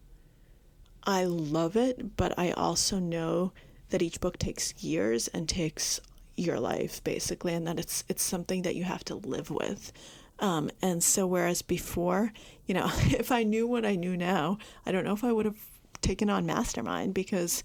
[1.03, 3.53] I love it, but I also know
[3.89, 6.01] that each book takes years and takes
[6.35, 9.93] your life basically and that it's it's something that you have to live with.
[10.39, 12.33] Um, and so whereas before
[12.65, 15.45] you know if i knew what i knew now i don't know if i would
[15.45, 15.57] have
[16.01, 17.63] taken on mastermind because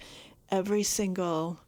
[0.50, 1.58] every single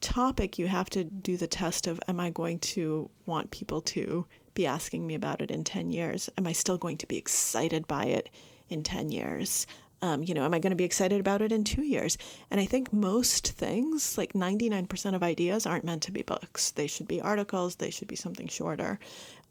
[0.00, 4.26] topic you have to do the test of am i going to want people to
[4.54, 7.86] be asking me about it in 10 years am i still going to be excited
[7.86, 8.30] by it
[8.68, 9.66] in 10 years
[10.02, 12.16] um, you know, am I going to be excited about it in two years?
[12.50, 16.70] And I think most things, like 99% of ideas, aren't meant to be books.
[16.70, 18.98] They should be articles, they should be something shorter.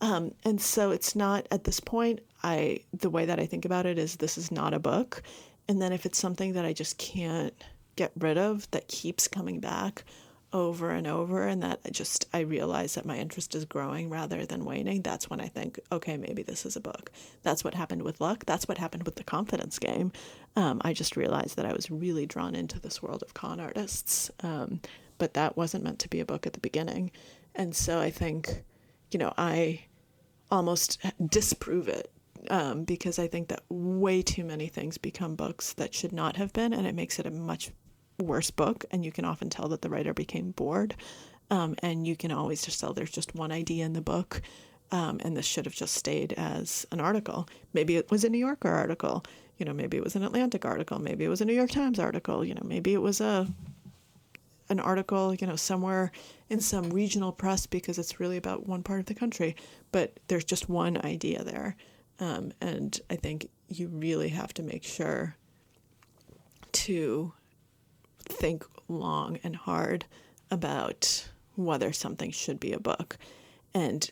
[0.02, 3.86] Um, and so it's not at this point, I the way that I think about
[3.86, 5.22] it is this is not a book.
[5.68, 7.54] And then if it's something that I just can't
[7.96, 10.04] get rid of that keeps coming back,
[10.52, 14.46] over and over and that I just I realize that my interest is growing rather
[14.46, 17.12] than waning, that's when I think, okay, maybe this is a book.
[17.44, 18.46] That's what happened with luck.
[18.46, 20.12] That's what happened with the confidence game.
[20.56, 24.32] Um, I just realized that I was really drawn into this world of con artists,
[24.42, 24.82] um,
[25.18, 27.12] but that wasn't meant to be a book at the beginning.
[27.56, 28.64] And so I think,
[29.12, 29.86] you know, I
[30.50, 32.12] almost disprove it
[32.50, 36.54] um, because I think that way too many things become books that should not have
[36.54, 37.72] been, and it makes it a much
[38.20, 40.96] worse book, and you can often tell that the writer became bored.
[41.52, 44.42] Um, and you can always just tell there's just one idea in the book,
[44.92, 47.48] um, and this should have just stayed as an article.
[47.74, 49.24] Maybe it was a New Yorker article,
[49.58, 52.00] you know, maybe it was an Atlantic article, maybe it was a New York Times
[52.00, 53.48] article, you know, maybe it was a
[54.70, 56.12] an article, you know, somewhere
[56.50, 59.56] in some regional press because it's really about one part of the country,
[59.92, 61.76] but there's just one idea there.
[62.20, 65.36] Um, and I think you really have to make sure
[66.72, 67.34] to
[68.30, 70.06] think long and hard
[70.50, 73.18] about whether something should be a book.
[73.74, 74.10] And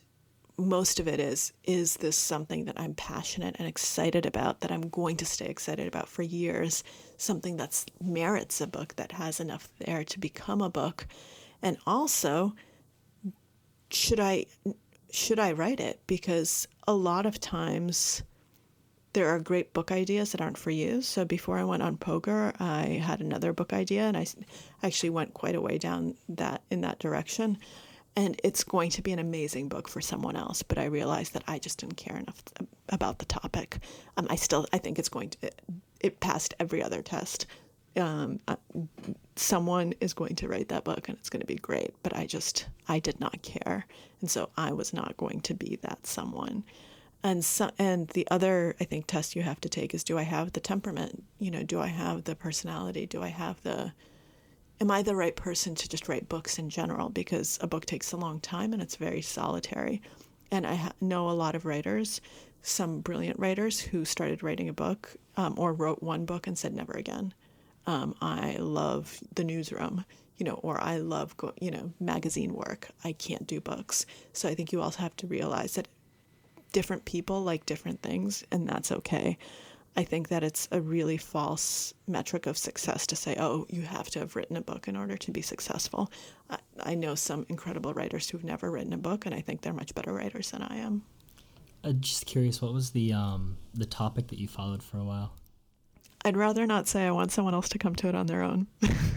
[0.57, 4.89] most of it is is this something that I'm passionate and excited about that I'm
[4.89, 6.83] going to stay excited about for years
[7.15, 11.05] something that merits a book that has enough there to become a book
[11.61, 12.55] and also
[13.91, 14.45] should I
[15.11, 18.23] should I write it because a lot of times
[19.13, 21.01] there are great book ideas that aren't for you.
[21.01, 24.27] So before I went on poker, I had another book idea and I
[24.83, 27.57] actually went quite a way down that in that direction
[28.17, 30.63] and it's going to be an amazing book for someone else.
[30.63, 32.41] But I realized that I just didn't care enough
[32.89, 33.77] about the topic.
[34.17, 35.51] Um, I still I think it's going to
[36.01, 37.45] it, passed every other test.
[37.95, 38.55] Um, uh,
[39.35, 41.93] someone is going to write that book and it's going to be great.
[42.01, 43.85] But I just I did not care,
[44.19, 46.63] and so I was not going to be that someone.
[47.23, 50.23] And so, and the other I think test you have to take is do I
[50.23, 51.23] have the temperament?
[51.39, 53.05] You know, do I have the personality?
[53.05, 53.93] Do I have the
[54.79, 57.09] am I the right person to just write books in general?
[57.09, 60.01] Because a book takes a long time and it's very solitary.
[60.51, 62.21] And I ha- know a lot of writers,
[62.61, 66.73] some brilliant writers who started writing a book um, or wrote one book and said
[66.73, 67.33] never again.
[67.85, 70.05] Um, I love the newsroom,
[70.37, 72.89] you know, or I love, go- you know, magazine work.
[73.03, 74.05] I can't do books.
[74.33, 75.87] So I think you also have to realize that
[76.71, 79.37] different people like different things, and that's okay.
[79.95, 84.09] I think that it's a really false metric of success to say, oh, you have
[84.11, 86.11] to have written a book in order to be successful.
[86.51, 89.73] I, I know some incredible writers who've never written a book, and I think they're
[89.73, 91.01] much better writers than I am.
[91.83, 95.33] Uh, just curious, what was the um, the topic that you followed for a while?
[96.23, 97.05] I'd rather not say.
[97.05, 98.67] I want someone else to come to it on their own.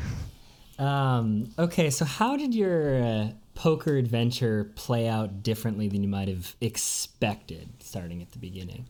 [0.79, 3.29] um, okay, so how did your uh,
[3.61, 8.87] poker adventure play out differently than you might have expected starting at the beginning?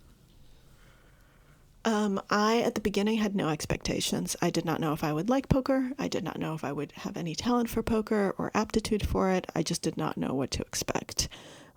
[1.84, 4.36] Um, I, at the beginning, had no expectations.
[4.40, 5.90] I did not know if I would like poker.
[5.98, 9.32] I did not know if I would have any talent for poker or aptitude for
[9.32, 9.44] it.
[9.56, 11.28] I just did not know what to expect.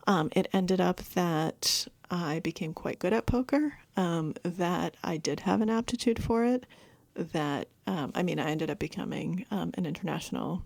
[0.06, 5.40] Um, it ended up that I became quite good at poker, um, that I did
[5.40, 6.68] have an aptitude for it,
[7.16, 10.62] that, um, I mean, I ended up becoming um, an international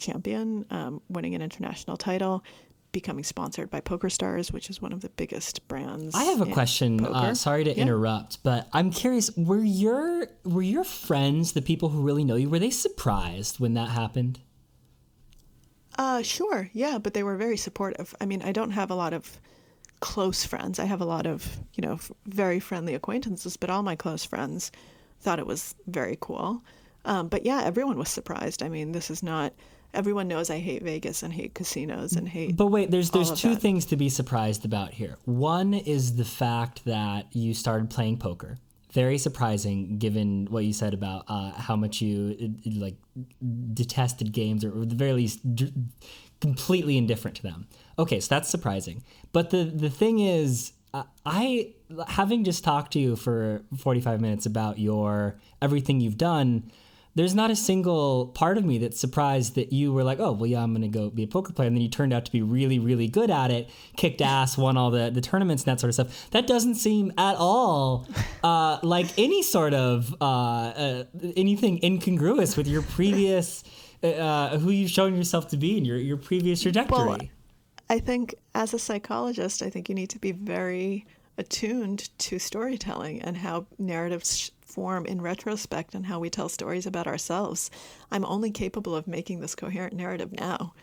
[0.00, 2.42] champion, um, winning an international title,
[2.92, 6.14] becoming sponsored by Poker Stars, which is one of the biggest brands.
[6.14, 7.04] I have a question.
[7.04, 7.82] Uh, sorry to yeah.
[7.82, 9.30] interrupt, but I'm curious.
[9.36, 13.74] Were your were your friends, the people who really know you, were they surprised when
[13.74, 14.40] that happened?
[15.98, 16.70] Uh, sure.
[16.72, 18.14] Yeah, but they were very supportive.
[18.20, 19.38] I mean, I don't have a lot of
[20.00, 20.78] close friends.
[20.78, 24.72] I have a lot of you know very friendly acquaintances, but all my close friends
[25.20, 26.62] thought it was very cool.
[27.04, 28.62] Um, but yeah, everyone was surprised.
[28.62, 29.52] I mean, this is not
[29.94, 32.56] everyone knows I hate Vegas and hate casinos and hate.
[32.56, 33.60] But wait, there's there's two that.
[33.60, 35.16] things to be surprised about here.
[35.24, 38.58] One is the fact that you started playing poker.
[38.92, 42.96] Very surprising, given what you said about uh, how much you like
[43.72, 45.72] detested games, or, at the very least, d-
[46.40, 47.68] completely indifferent to them.
[47.98, 49.04] Okay, so that's surprising.
[49.32, 51.72] But the the thing is, uh, I
[52.08, 56.70] having just talked to you for 45 minutes about your everything you've done
[57.14, 60.46] there's not a single part of me that's surprised that you were like, oh, well,
[60.46, 61.66] yeah, I'm going to go be a poker player.
[61.66, 64.76] And then you turned out to be really, really good at it, kicked ass, won
[64.76, 66.30] all the, the tournaments and that sort of stuff.
[66.30, 68.06] That doesn't seem at all
[68.44, 71.04] uh, like any sort of uh, uh,
[71.36, 73.64] anything incongruous with your previous,
[74.02, 77.06] uh, who you've shown yourself to be in your, your previous trajectory.
[77.06, 77.18] Well,
[77.88, 81.06] I think as a psychologist, I think you need to be very
[81.38, 87.06] attuned to storytelling and how narratives form in retrospect and how we tell stories about
[87.06, 87.70] ourselves.
[88.10, 90.74] I'm only capable of making this coherent narrative now.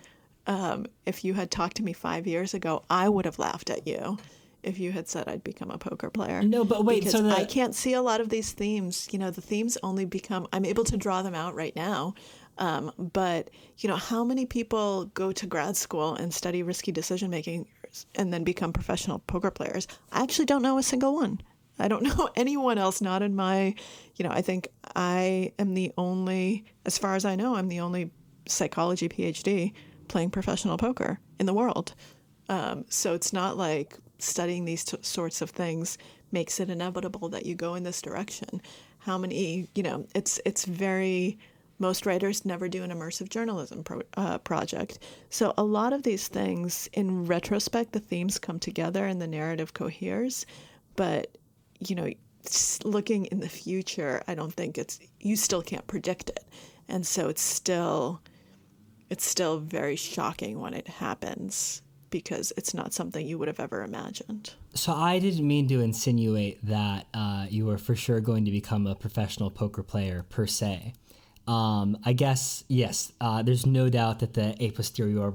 [0.46, 3.88] Um, if you had talked to me five years ago, I would have laughed at
[3.88, 4.18] you
[4.64, 6.42] if you had said I'd become a poker player.
[6.42, 7.36] No, but wait, because so the...
[7.36, 9.08] I can't see a lot of these themes.
[9.12, 10.48] You know, the themes only become.
[10.52, 12.16] I'm able to draw them out right now.
[12.58, 17.30] Um, but you know, how many people go to grad school and study risky decision
[17.30, 17.68] making
[18.16, 19.88] and then become professional poker players?
[20.12, 21.42] I actually don't know a single one.
[21.80, 23.76] I don't know anyone else, not in my,
[24.16, 27.80] you know, I think I am the only, as far as I know, I'm the
[27.80, 28.12] only
[28.48, 29.74] psychology PhD
[30.08, 31.94] playing professional poker in the world.
[32.50, 35.98] Um, so it's not like studying these t- sorts of things
[36.32, 38.62] makes it inevitable that you go in this direction.
[39.00, 41.38] How many, you know, it's it's very.
[41.80, 44.98] Most writers never do an immersive journalism pro, uh, project.
[45.30, 49.76] So a lot of these things, in retrospect, the themes come together and the narrative
[49.76, 50.48] coheres.
[50.96, 51.38] But
[51.80, 52.12] you know,
[52.84, 56.46] looking in the future, I don't think it's you still can't predict it,
[56.88, 58.22] and so it's still
[59.10, 63.84] it's still very shocking when it happens because it's not something you would have ever
[63.84, 64.54] imagined.
[64.74, 68.88] So I didn't mean to insinuate that uh, you were for sure going to become
[68.88, 70.94] a professional poker player per se.
[71.48, 73.12] Um, I guess yes.
[73.22, 75.34] Uh, there's no doubt that the a posteriori,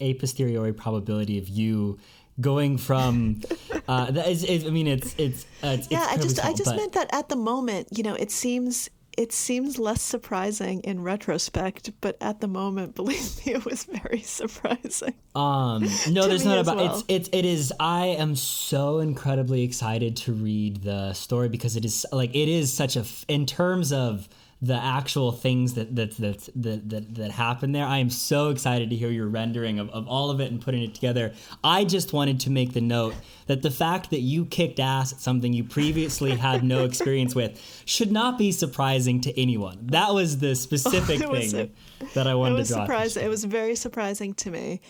[0.00, 1.98] a posteriori probability of you
[2.40, 3.42] going from
[3.88, 6.06] uh, that is, is, I mean it's it's, uh, it's yeah.
[6.12, 8.30] it's I just small, I just but- meant that at the moment, you know, it
[8.30, 13.84] seems it seems less surprising in retrospect, but at the moment, believe me, it was
[13.84, 15.14] very surprising.
[15.34, 16.94] Um, no, there's not about well.
[16.96, 17.72] it's it's it is.
[17.78, 22.72] I am so incredibly excited to read the story because it is like it is
[22.72, 24.28] such a in terms of
[24.62, 27.86] the actual things that that that that that, that happen there.
[27.86, 30.82] I am so excited to hear your rendering of, of all of it and putting
[30.82, 31.32] it together.
[31.64, 33.14] I just wanted to make the note
[33.46, 37.58] that the fact that you kicked ass at something you previously had no experience with
[37.86, 39.78] should not be surprising to anyone.
[39.86, 41.72] That was the specific was thing
[42.14, 42.84] that I wanted It was to draw.
[42.84, 43.24] surprising.
[43.24, 44.82] It was very surprising to me,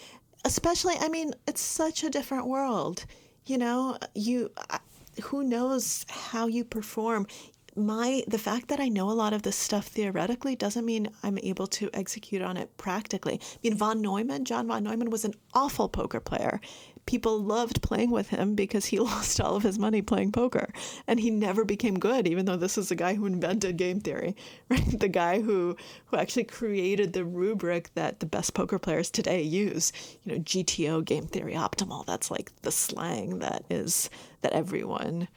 [0.44, 0.94] especially.
[1.00, 3.04] I mean, it's such a different world.
[3.46, 4.80] You know, you I-
[5.24, 7.26] who knows how you perform.
[7.76, 11.38] My the fact that I know a lot of this stuff theoretically doesn't mean I'm
[11.38, 13.40] able to execute on it practically.
[13.42, 16.60] I mean, von Neumann, John von Neumann was an awful poker player.
[17.06, 20.72] People loved playing with him because he lost all of his money playing poker,
[21.06, 22.26] and he never became good.
[22.26, 24.34] Even though this is the guy who invented game theory,
[24.68, 24.98] right?
[24.98, 29.92] The guy who who actually created the rubric that the best poker players today use.
[30.24, 32.04] You know, GTO game theory optimal.
[32.04, 34.10] That's like the slang that is
[34.42, 35.28] that everyone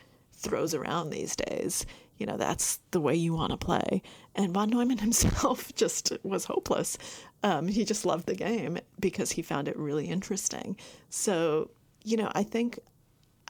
[0.43, 1.85] throws around these days.
[2.23, 4.01] You know, that's the way you want to play.
[4.33, 6.97] And von Neumann himself just was hopeless.
[7.43, 10.77] Um, he just loved the game because he found it really interesting.
[11.09, 11.71] So,
[12.05, 12.79] you know, I think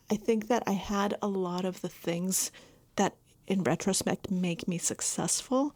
[0.10, 2.52] I think that I had a lot of the things
[2.96, 3.16] that
[3.46, 5.76] in retrospect make me successful,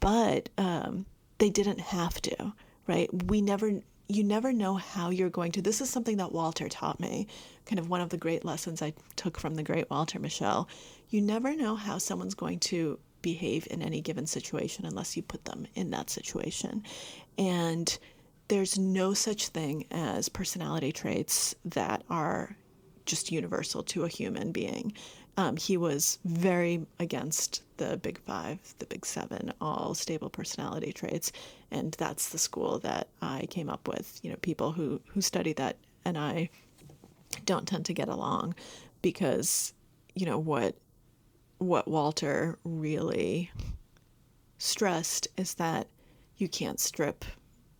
[0.00, 1.04] but um,
[1.36, 2.54] they didn't have to,
[2.86, 3.10] right?
[3.26, 5.60] We never, you never know how you're going to.
[5.60, 7.26] This is something that Walter taught me,
[7.66, 10.66] kind of one of the great lessons I took from the great Walter Mischel.
[11.10, 15.44] You never know how someone's going to behave in any given situation unless you put
[15.44, 16.82] them in that situation.
[17.38, 17.96] And
[18.48, 22.56] there's no such thing as personality traits that are
[23.06, 24.92] just universal to a human being.
[25.36, 31.32] Um, he was very against the big five, the big seven, all stable personality traits,
[31.70, 34.20] and that's the school that I came up with.
[34.22, 36.50] You know, people who who study that and I
[37.44, 38.54] don't tend to get along
[39.00, 39.74] because
[40.14, 40.76] you know what
[41.58, 43.50] what Walter really
[44.58, 45.86] stressed is that
[46.36, 47.24] you can't strip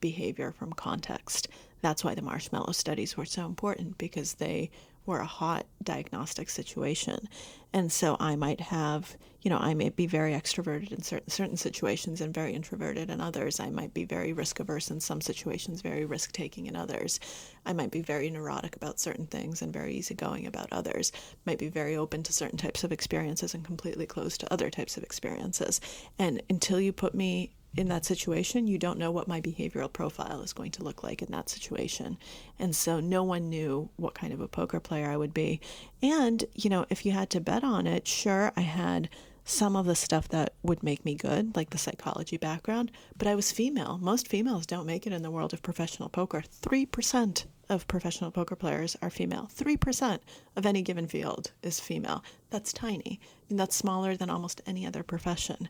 [0.01, 1.49] behavior from context.
[1.81, 4.71] That's why the marshmallow studies were so important because they
[5.07, 7.29] were a hot diagnostic situation.
[7.73, 11.57] And so I might have, you know, I may be very extroverted in certain certain
[11.57, 13.59] situations and very introverted in others.
[13.59, 17.19] I might be very risk averse in some situations, very risk taking in others.
[17.65, 21.13] I might be very neurotic about certain things and very easygoing about others.
[21.47, 24.97] Might be very open to certain types of experiences and completely closed to other types
[24.97, 25.81] of experiences.
[26.19, 30.43] And until you put me in that situation, you don't know what my behavioral profile
[30.43, 32.19] is going to look like in that situation.
[32.59, 35.61] And so no one knew what kind of a poker player I would be.
[36.03, 39.09] And, you know, if you had to bet on it, sure, I had
[39.45, 43.35] some of the stuff that would make me good, like the psychology background, but I
[43.35, 43.99] was female.
[44.01, 46.45] Most females don't make it in the world of professional poker.
[46.63, 49.49] 3% of professional poker players are female.
[49.55, 50.21] 3%
[50.57, 52.23] of any given field is female.
[52.51, 53.19] That's tiny.
[53.23, 55.69] I mean, that's smaller than almost any other profession.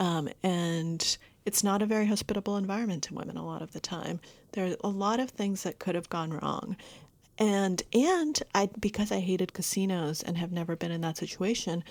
[0.00, 4.20] Um, and it's not a very hospitable environment to women a lot of the time.
[4.52, 6.76] There are a lot of things that could have gone wrong.
[7.38, 11.82] And and I because I hated casinos and have never been in that situation,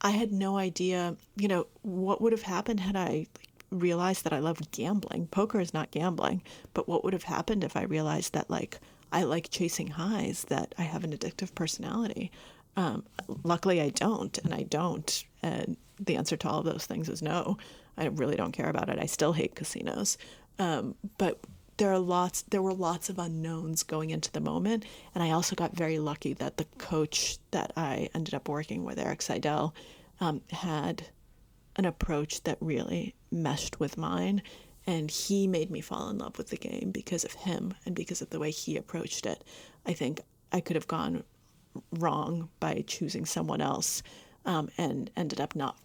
[0.00, 3.26] I had no idea, you know, what would have happened had I
[3.70, 5.26] realized that I loved gambling.
[5.28, 6.42] Poker is not gambling,
[6.74, 8.78] but what would have happened if I realized that like
[9.12, 12.30] I like chasing highs, that I have an addictive personality.
[12.76, 13.04] Um,
[13.44, 15.24] luckily, I don't, and I don't.
[15.42, 17.56] And the answer to all of those things is no.
[17.96, 18.98] I really don't care about it.
[18.98, 20.18] I still hate casinos.
[20.58, 21.40] Um, but
[21.76, 22.42] there are lots.
[22.42, 24.84] There were lots of unknowns going into the moment,
[25.14, 28.98] and I also got very lucky that the coach that I ended up working with,
[28.98, 29.74] Erik Seidel,
[30.20, 31.08] um, had
[31.76, 34.42] an approach that really meshed with mine.
[34.88, 38.22] And he made me fall in love with the game because of him and because
[38.22, 39.42] of the way he approached it.
[39.84, 40.20] I think
[40.52, 41.24] I could have gone
[41.90, 44.02] wrong by choosing someone else
[44.44, 45.76] um, and ended up not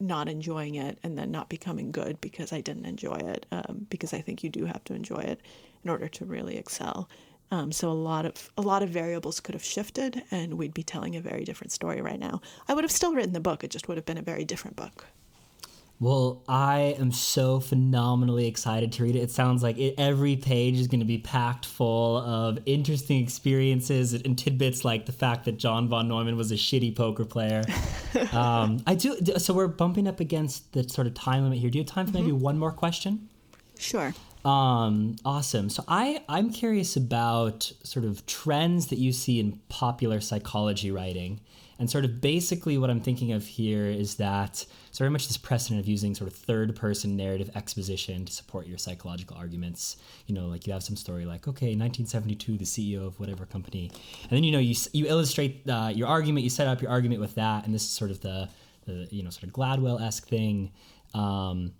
[0.00, 3.46] not enjoying it and then not becoming good because I didn't enjoy it.
[3.52, 5.40] Um, because I think you do have to enjoy it
[5.82, 7.08] in order to really excel.
[7.50, 10.82] Um, so a lot of a lot of variables could have shifted, and we'd be
[10.82, 12.40] telling a very different story right now.
[12.66, 14.76] I would have still written the book; it just would have been a very different
[14.76, 15.06] book.
[16.00, 19.20] Well, I am so phenomenally excited to read it.
[19.20, 24.12] It sounds like it, every page is going to be packed full of interesting experiences
[24.12, 27.62] and tidbits, like the fact that John von Neumann was a shitty poker player.
[28.32, 29.16] um, I do.
[29.38, 31.70] So we're bumping up against the sort of time limit here.
[31.70, 33.28] Do you have time for maybe one more question?
[33.78, 34.12] Sure.
[34.44, 35.70] Um, awesome.
[35.70, 41.40] So I I'm curious about sort of trends that you see in popular psychology writing,
[41.78, 45.36] and sort of basically what I'm thinking of here is that it's very much this
[45.36, 49.96] precedent of using sort of third person narrative exposition to support your psychological arguments.
[50.26, 53.90] You know, like you have some story like, okay, 1972, the CEO of whatever company,
[54.22, 57.20] and then you know you you illustrate uh, your argument, you set up your argument
[57.20, 58.48] with that, and this is sort of the
[58.86, 60.70] the you know sort of Gladwell esque thing.
[61.14, 61.72] Um,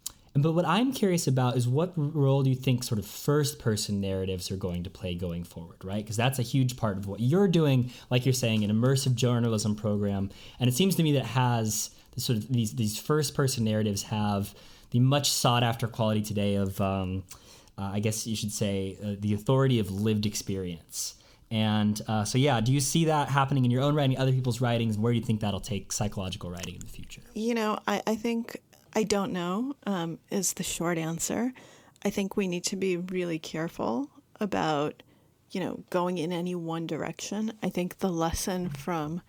[0.43, 4.01] but what I'm curious about is what role do you think sort of first person
[4.01, 6.03] narratives are going to play going forward, right?
[6.03, 9.77] Because that's a huge part of what you're doing, like you're saying, an immersive journalism
[9.77, 10.31] program.
[10.59, 14.55] And it seems to me that has sort of these these first person narratives have
[14.91, 17.25] the much sought after quality today of, um,
[17.77, 21.15] uh, I guess you should say, uh, the authority of lived experience.
[21.51, 24.61] And uh, so, yeah, do you see that happening in your own writing, other people's
[24.61, 24.97] writings?
[24.97, 27.23] Where do you think that'll take psychological writing in the future?
[27.35, 28.61] You know, I, I think
[28.95, 31.53] I don't know, um, is the short answer.
[32.05, 34.11] I think we need to be really careful
[34.41, 35.03] about,
[35.51, 37.53] you know, going in any one direction.
[37.63, 39.23] I think the lesson from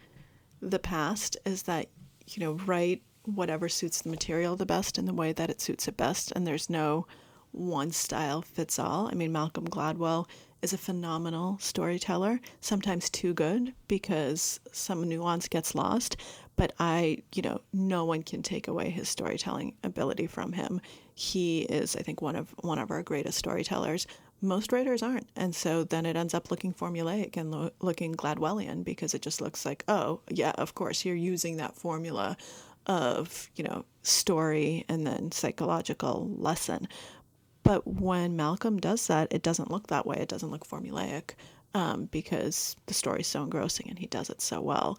[0.61, 1.87] the past is that,
[2.27, 5.87] you know, write whatever suits the material the best in the way that it suits
[5.87, 6.31] it best.
[6.35, 7.07] And there's no
[7.51, 9.07] one style fits all.
[9.07, 10.27] I mean, Malcolm Gladwell
[10.61, 16.17] is a phenomenal storyteller, sometimes too good because some nuance gets lost
[16.55, 20.81] but I, you know, no one can take away his storytelling ability from him.
[21.13, 24.07] He is, I think, one of one of our greatest storytellers.
[24.41, 28.83] Most writers aren't, and so then it ends up looking formulaic and lo- looking Gladwellian
[28.83, 32.37] because it just looks like, oh, yeah, of course you're using that formula
[32.85, 36.87] of you know story and then psychological lesson.
[37.63, 40.17] But when Malcolm does that, it doesn't look that way.
[40.17, 41.31] It doesn't look formulaic
[41.73, 44.97] um, because the story's so engrossing and he does it so well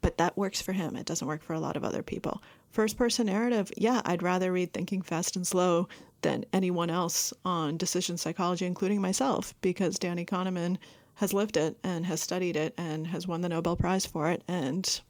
[0.00, 0.96] but that works for him.
[0.96, 2.42] It doesn't work for a lot of other people.
[2.70, 5.88] First person narrative, yeah, I'd rather read Thinking Fast and Slow
[6.22, 10.78] than anyone else on decision psychology, including myself, because Danny Kahneman
[11.14, 14.42] has lived it and has studied it and has won the Nobel Prize for it.
[14.46, 15.00] And,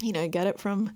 [0.00, 0.92] you know, get it from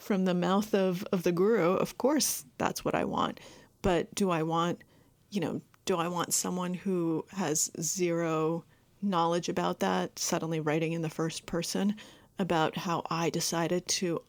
[0.00, 3.38] from the mouth of, of the guru, of course that's what I want.
[3.82, 4.82] But do I want,
[5.30, 8.64] you know, do I want someone who has zero
[9.02, 11.96] knowledge about that suddenly writing in the first person?
[12.40, 14.22] About how I decided to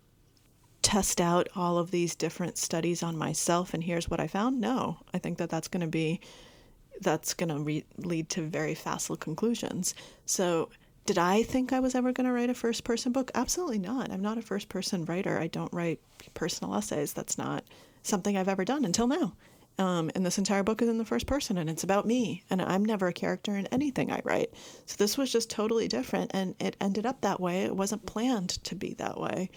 [0.81, 4.59] test out all of these different studies on myself and here's what I found?
[4.59, 6.19] No, I think that that's going to be
[6.99, 9.95] that's going to re- lead to very facile conclusions.
[10.25, 10.69] So,
[11.07, 13.31] did I think I was ever going to write a first person book?
[13.33, 14.11] Absolutely not.
[14.11, 15.39] I'm not a first person writer.
[15.39, 15.99] I don't write
[16.35, 17.13] personal essays.
[17.13, 17.63] That's not
[18.03, 19.33] something I've ever done until now.
[19.81, 22.43] Um, and this entire book is in the first person and it's about me.
[22.51, 24.53] And I'm never a character in anything I write.
[24.85, 26.29] So this was just totally different.
[26.35, 27.63] And it ended up that way.
[27.63, 29.49] It wasn't planned to be that way.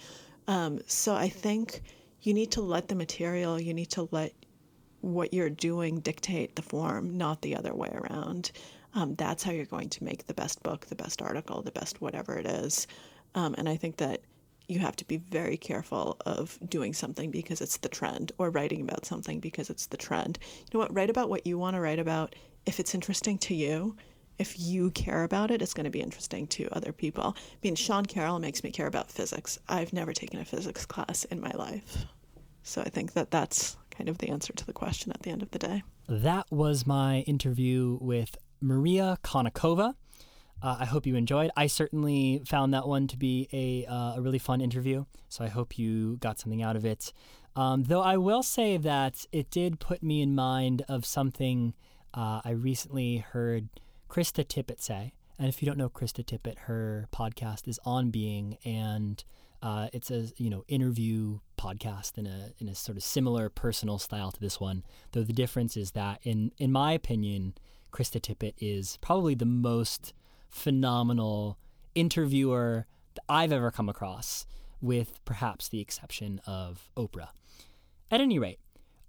[0.47, 1.83] Um, so I think
[2.21, 4.33] you need to let the material, you need to let
[5.01, 8.51] what you're doing dictate the form, not the other way around.
[8.95, 12.01] Um, that's how you're going to make the best book, the best article, the best
[12.01, 12.87] whatever it is.
[13.35, 14.21] Um, and I think that
[14.67, 18.81] you have to be very careful of doing something because it's the trend or writing
[18.81, 20.39] about something because it's the trend.
[20.41, 20.93] You know what?
[20.93, 22.35] Write about what you want to write about.
[22.65, 23.95] If it's interesting to you,
[24.37, 27.35] if you care about it, it's going to be interesting to other people.
[27.37, 29.59] I mean, Sean Carroll makes me care about physics.
[29.69, 32.05] I've never taken a physics class in my life.
[32.63, 35.41] So I think that that's kind of the answer to the question at the end
[35.41, 35.83] of the day.
[36.07, 39.93] That was my interview with Maria Konnikova.
[40.65, 41.51] Uh, I hope you enjoyed.
[41.55, 45.47] I certainly found that one to be a, uh, a really fun interview, so I
[45.47, 47.13] hope you got something out of it.
[47.55, 51.75] Um, though I will say that it did put me in mind of something
[52.15, 53.69] uh, I recently heard
[54.09, 55.13] Krista Tippett say.
[55.37, 59.23] And if you don't know Krista Tippett, her podcast is On Being, and
[59.61, 63.99] uh, it's a you know interview podcast in a in a sort of similar personal
[63.99, 64.83] style to this one.
[65.11, 67.53] Though the difference is that, in in my opinion,
[67.91, 70.13] Krista Tippett is probably the most
[70.49, 71.57] phenomenal
[71.93, 72.85] interviewer
[73.15, 74.45] that I've ever come across,
[74.81, 77.29] with perhaps the exception of Oprah.
[78.11, 78.59] At any rate,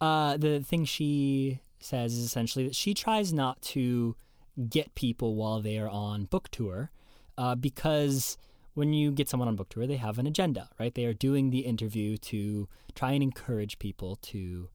[0.01, 4.17] uh, the thing she says is essentially that she tries not to
[4.71, 6.91] get people while they are on book tour
[7.37, 8.39] uh, because
[8.75, 10.95] when you get someone on book tour, they have an agenda, right?
[10.95, 14.69] They are doing the interview to try and encourage people to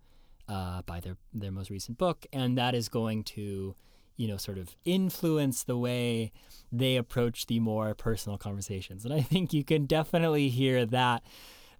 [0.48, 3.76] uh, buy their, their most recent book, and that is going to
[4.18, 6.32] you know, sort of influence the way
[6.72, 9.06] they approach the more personal conversations.
[9.06, 11.24] And I think you can definitely hear that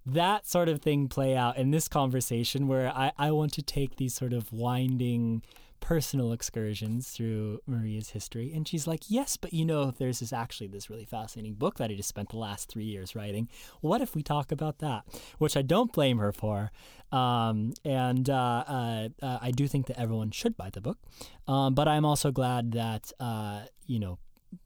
[0.04, 3.96] that sort of thing play out in this conversation where I, I want to take
[3.96, 5.42] these sort of winding
[5.82, 8.52] personal excursions through Maria's history.
[8.54, 11.90] And she's like, Yes, but you know, there's this actually this really fascinating book that
[11.90, 13.48] I just spent the last three years writing.
[13.82, 15.04] What if we talk about that?
[15.38, 16.70] Which I don't blame her for.
[17.10, 20.98] Um, and uh, uh, uh, I do think that everyone should buy the book.
[21.46, 24.18] Um, but I'm also glad that, uh, you know,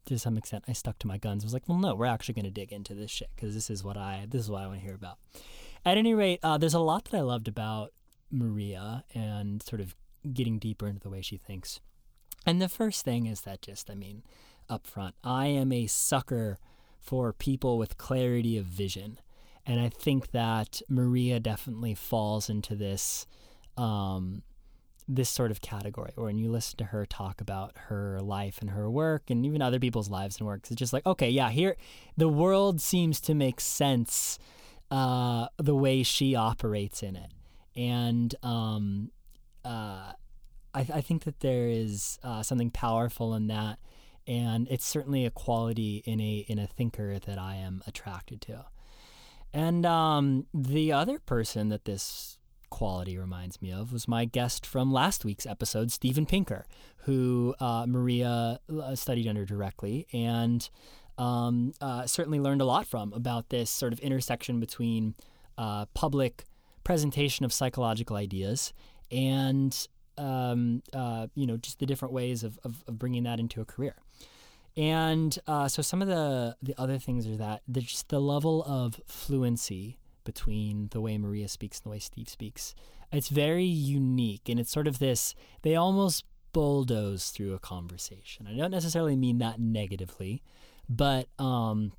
[0.05, 1.43] to some extent, I stuck to my guns.
[1.43, 3.69] I was like, well, no, we're actually going to dig into this shit because this
[3.69, 5.17] is what I this is what I want to hear about.
[5.83, 7.91] At any rate, uh, there's a lot that I loved about
[8.29, 9.95] Maria and sort of
[10.33, 11.79] getting deeper into the way she thinks.
[12.45, 14.23] And the first thing is that just, I mean,
[14.69, 16.59] up front, I am a sucker
[16.99, 19.19] for people with clarity of vision.
[19.65, 23.27] And I think that Maria definitely falls into this
[23.75, 24.43] um,
[25.07, 28.71] this sort of category or when you listen to her talk about her life and
[28.71, 31.77] her work and even other people's lives and works it's just like okay yeah here
[32.17, 34.37] the world seems to make sense
[34.91, 37.31] uh, the way she operates in it
[37.75, 39.11] and um,
[39.67, 40.13] uh,
[40.73, 43.79] I, I, think that there is uh, something powerful in that
[44.27, 48.65] and it's certainly a quality in a in a thinker that I am attracted to.
[49.53, 52.37] And um, the other person that this
[52.69, 56.65] quality reminds me of was my guest from last week's episode, Steven Pinker,
[57.03, 60.69] who uh, Maria uh, studied under directly and
[61.17, 65.15] um, uh, certainly learned a lot from about this sort of intersection between
[65.57, 66.43] uh, public
[66.83, 68.73] presentation of psychological ideas
[69.11, 73.61] and um, uh, you know just the different ways of, of, of, bringing that into
[73.61, 73.95] a career.
[74.75, 78.63] And uh, so some of the the other things are that there's just the level
[78.63, 82.75] of fluency between the way Maria speaks and the way Steve speaks.
[83.11, 85.33] It's very unique, and it's sort of this.
[85.61, 88.47] They almost bulldoze through a conversation.
[88.47, 90.43] I don't necessarily mean that negatively,
[90.89, 91.93] but um,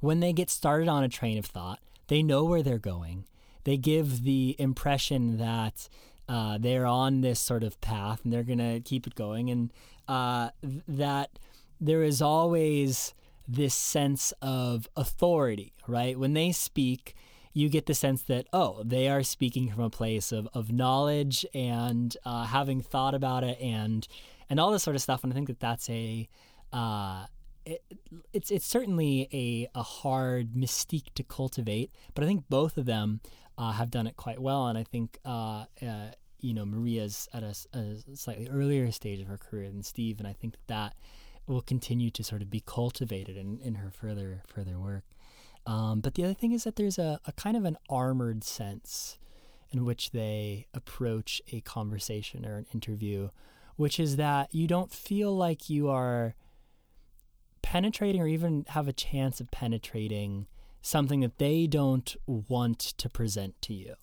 [0.00, 3.24] when they get started on a train of thought, they know where they're going.
[3.64, 5.88] They give the impression that
[6.28, 9.72] uh, they're on this sort of path and they're going to keep it going, and
[10.08, 10.50] uh,
[10.88, 11.38] that
[11.80, 13.14] there is always
[13.48, 16.18] this sense of authority, right?
[16.18, 17.14] When they speak,
[17.56, 21.46] you get the sense that oh they are speaking from a place of, of knowledge
[21.54, 24.06] and uh, having thought about it and
[24.50, 26.28] and all this sort of stuff and I think that that's a
[26.70, 27.24] uh,
[27.64, 27.82] it,
[28.34, 33.20] it's it's certainly a, a hard mystique to cultivate but I think both of them
[33.58, 36.10] uh, have done it quite well and I think uh, uh,
[36.40, 40.28] you know Maria's at a, a, slightly earlier stage of her career than Steve and
[40.28, 40.96] I think that that
[41.46, 45.04] will continue to sort of be cultivated in, in her further further work.
[45.66, 49.18] Um, but the other thing is that there's a, a kind of an armored sense
[49.70, 53.30] in which they approach a conversation or an interview,
[53.74, 56.34] which is that you don't feel like you are
[57.62, 60.46] penetrating or even have a chance of penetrating
[60.86, 63.94] something that they don't want to present to you.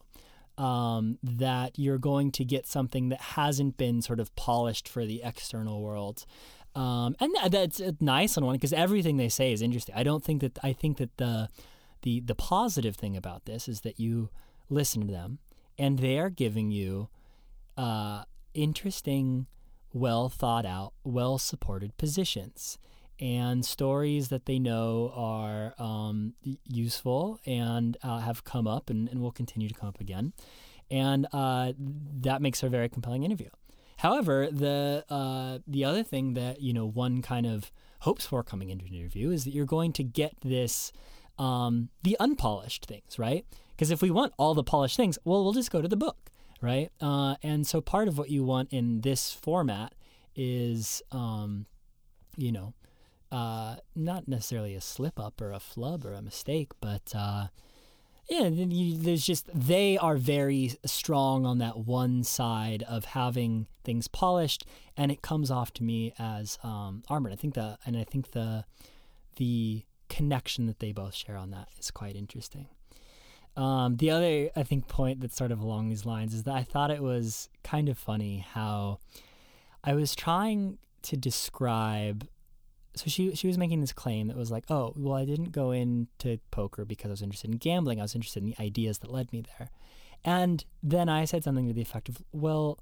[0.57, 5.21] Um, that you're going to get something that hasn't been sort of polished for the
[5.23, 6.25] external world.
[6.75, 9.95] Um, and that's nice on one because everything they say is interesting.
[9.95, 11.49] I don't think that I think that the
[12.03, 14.29] the the positive thing about this is that you
[14.69, 15.39] listen to them
[15.79, 17.09] and they are giving you
[17.77, 18.23] uh,
[18.53, 19.47] interesting,
[19.91, 22.77] well thought out, well supported positions
[23.19, 26.33] and stories that they know are um,
[26.65, 30.33] useful and uh, have come up and, and will continue to come up again.
[30.91, 33.49] And uh, that makes for a very compelling interview.
[33.97, 37.71] However, the uh, the other thing that you know one kind of
[38.01, 40.91] hopes for coming into an interview is that you're going to get this
[41.39, 43.45] um, the unpolished things, right?
[43.71, 46.29] Because if we want all the polished things, well, we'll just go to the book,
[46.61, 46.91] right?
[47.01, 49.93] Uh, and so part of what you want in this format
[50.35, 51.65] is, um,
[52.37, 52.73] you know,
[53.33, 57.47] uh, not necessarily a slip up or a flub or a mistake, but uh,
[58.29, 64.07] yeah, you, there's just they are very strong on that one side of having things
[64.07, 64.65] polished,
[64.95, 67.33] and it comes off to me as um, armored.
[67.33, 68.65] I think the and I think the
[69.37, 72.67] the connection that they both share on that is quite interesting.
[73.57, 76.61] Um, the other I think point that's sort of along these lines is that I
[76.61, 78.99] thought it was kind of funny how
[79.83, 82.27] I was trying to describe
[82.95, 85.71] so she she was making this claim that was like, oh, well, I didn't go
[85.71, 87.99] into poker because I was interested in gambling.
[87.99, 89.69] I was interested in the ideas that led me there.
[90.23, 92.79] And then I said something to the effect of, well,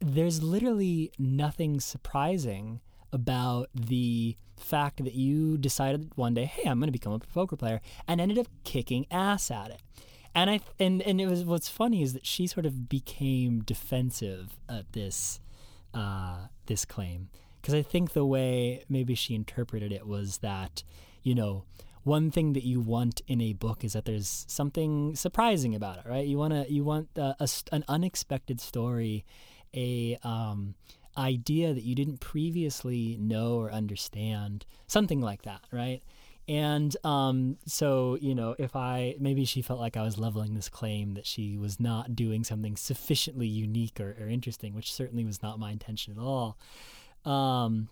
[0.00, 2.80] there's literally nothing surprising
[3.12, 7.56] about the fact that you decided one day, hey, I'm going to become a poker
[7.56, 9.82] player, and ended up kicking ass at it.
[10.34, 14.56] And I and and it was what's funny is that she sort of became defensive
[14.68, 15.40] at this
[15.92, 17.30] uh, this claim
[17.68, 20.82] because I think the way maybe she interpreted it was that,
[21.22, 21.64] you know,
[22.02, 26.04] one thing that you want in a book is that there's something surprising about it,
[26.08, 26.26] right?
[26.26, 29.26] You want to you want uh, a, an unexpected story,
[29.74, 30.76] a um,
[31.18, 36.00] idea that you didn't previously know or understand, something like that, right?
[36.48, 40.70] And um, so, you know, if I maybe she felt like I was leveling this
[40.70, 45.42] claim that she was not doing something sufficiently unique or, or interesting, which certainly was
[45.42, 46.56] not my intention at all.
[47.28, 47.88] Um,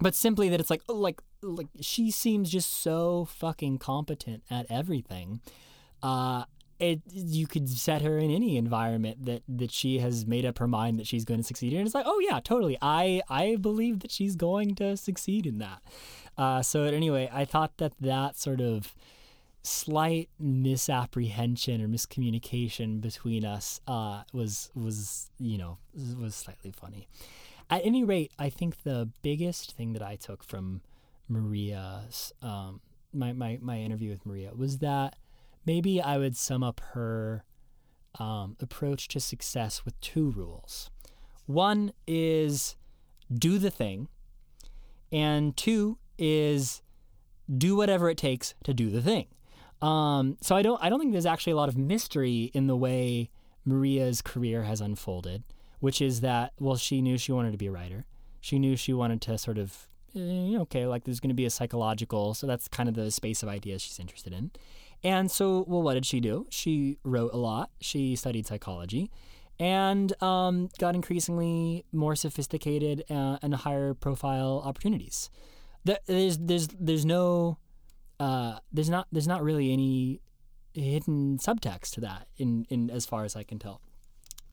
[0.00, 4.66] but simply that it's like, oh, like, like she seems just so fucking competent at
[4.68, 5.40] everything.
[6.02, 6.44] Uh,
[6.80, 10.66] it you could set her in any environment that that she has made up her
[10.66, 11.86] mind that she's going to succeed in.
[11.86, 12.76] It's like, oh yeah, totally.
[12.82, 15.80] I I believe that she's going to succeed in that.
[16.36, 18.94] Uh, so anyway, I thought that that sort of
[19.62, 25.78] slight misapprehension or miscommunication between us uh, was was you know
[26.18, 27.06] was slightly funny.
[27.70, 30.82] At any rate, I think the biggest thing that I took from
[31.28, 32.80] Maria's um,
[33.12, 35.16] my, my my interview with Maria was that
[35.66, 37.44] maybe I would sum up her
[38.18, 40.90] um, approach to success with two rules.
[41.46, 42.76] One is
[43.32, 44.08] do the thing,
[45.10, 46.82] and two is
[47.54, 49.26] do whatever it takes to do the thing.
[49.80, 52.76] Um, so I don't I don't think there's actually a lot of mystery in the
[52.76, 53.30] way
[53.64, 55.42] Maria's career has unfolded,
[55.82, 58.06] which is that well she knew she wanted to be a writer.
[58.40, 61.50] She knew she wanted to sort of eh, okay like there's going to be a
[61.50, 64.50] psychological so that's kind of the space of ideas she's interested in.
[65.04, 66.46] And so well what did she do?
[66.50, 67.70] She wrote a lot.
[67.80, 69.10] She studied psychology
[69.60, 75.30] and um, got increasingly more sophisticated uh, and higher profile opportunities
[75.84, 77.58] there's there's there's no
[78.20, 80.20] uh, there's not there's not really any
[80.74, 83.80] hidden subtext to that in in as far as I can tell.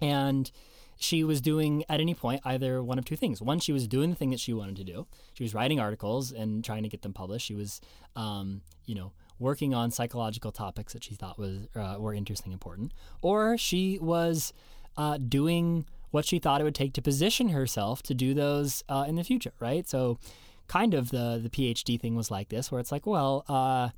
[0.01, 0.51] And
[0.99, 3.41] she was doing at any point either one of two things.
[3.41, 5.07] One, she was doing the thing that she wanted to do.
[5.33, 7.45] She was writing articles and trying to get them published.
[7.45, 7.79] She was,
[8.17, 12.93] um, you know, working on psychological topics that she thought was uh, were interesting, important.
[13.21, 14.51] Or she was
[14.97, 19.05] uh, doing what she thought it would take to position herself to do those uh,
[19.07, 19.53] in the future.
[19.59, 19.87] Right.
[19.87, 20.19] So
[20.67, 23.89] kind of the the PhD thing was like this, where it's like, well, uh,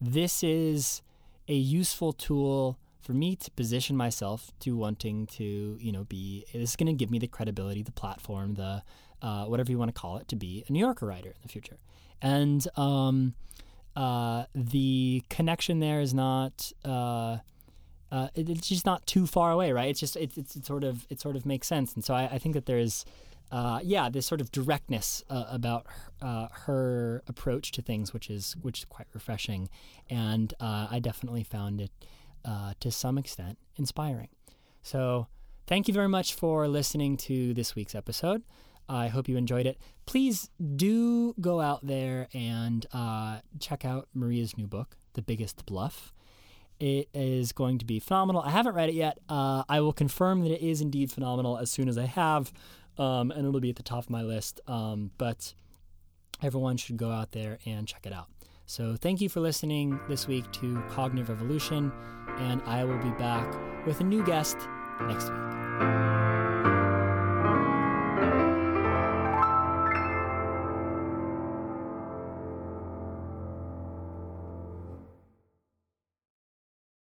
[0.00, 1.02] this is
[1.48, 6.44] a useful tool for me to position myself to wanting to, you know, be.
[6.52, 8.82] This is going to give me the credibility, the platform, the
[9.22, 11.48] uh, whatever you want to call it, to be a New Yorker writer in the
[11.48, 11.78] future.
[12.20, 13.34] And um,
[13.94, 16.72] uh, the connection there is not.
[16.84, 17.38] Uh,
[18.10, 19.88] uh, it, it's just not too far away, right?
[19.88, 22.24] It's just it, it's, it sort of it sort of makes sense, and so I,
[22.32, 23.04] I think that there's
[23.50, 25.86] uh, yeah, this sort of directness uh, about
[26.20, 29.68] her, her, approach to things, which is which is quite refreshing,
[30.10, 31.90] and uh, I definitely found it
[32.46, 34.28] uh, to some extent inspiring.
[34.82, 35.26] So,
[35.66, 38.42] thank you very much for listening to this week's episode.
[38.88, 39.78] I hope you enjoyed it.
[40.06, 46.12] Please do go out there and uh, check out Maria's new book, The Biggest Bluff.
[46.78, 48.42] It is going to be phenomenal.
[48.42, 49.18] I haven't read it yet.
[49.28, 52.52] I will confirm that it is indeed phenomenal as soon as I have
[52.98, 54.60] um, and it'll be at the top of my list.
[54.66, 55.54] Um, but
[56.42, 58.28] everyone should go out there and check it out.
[58.68, 61.92] So thank you for listening this week to Cognitive Revolution,
[62.38, 63.46] and I will be back
[63.86, 64.56] with a new guest
[65.02, 66.15] next week.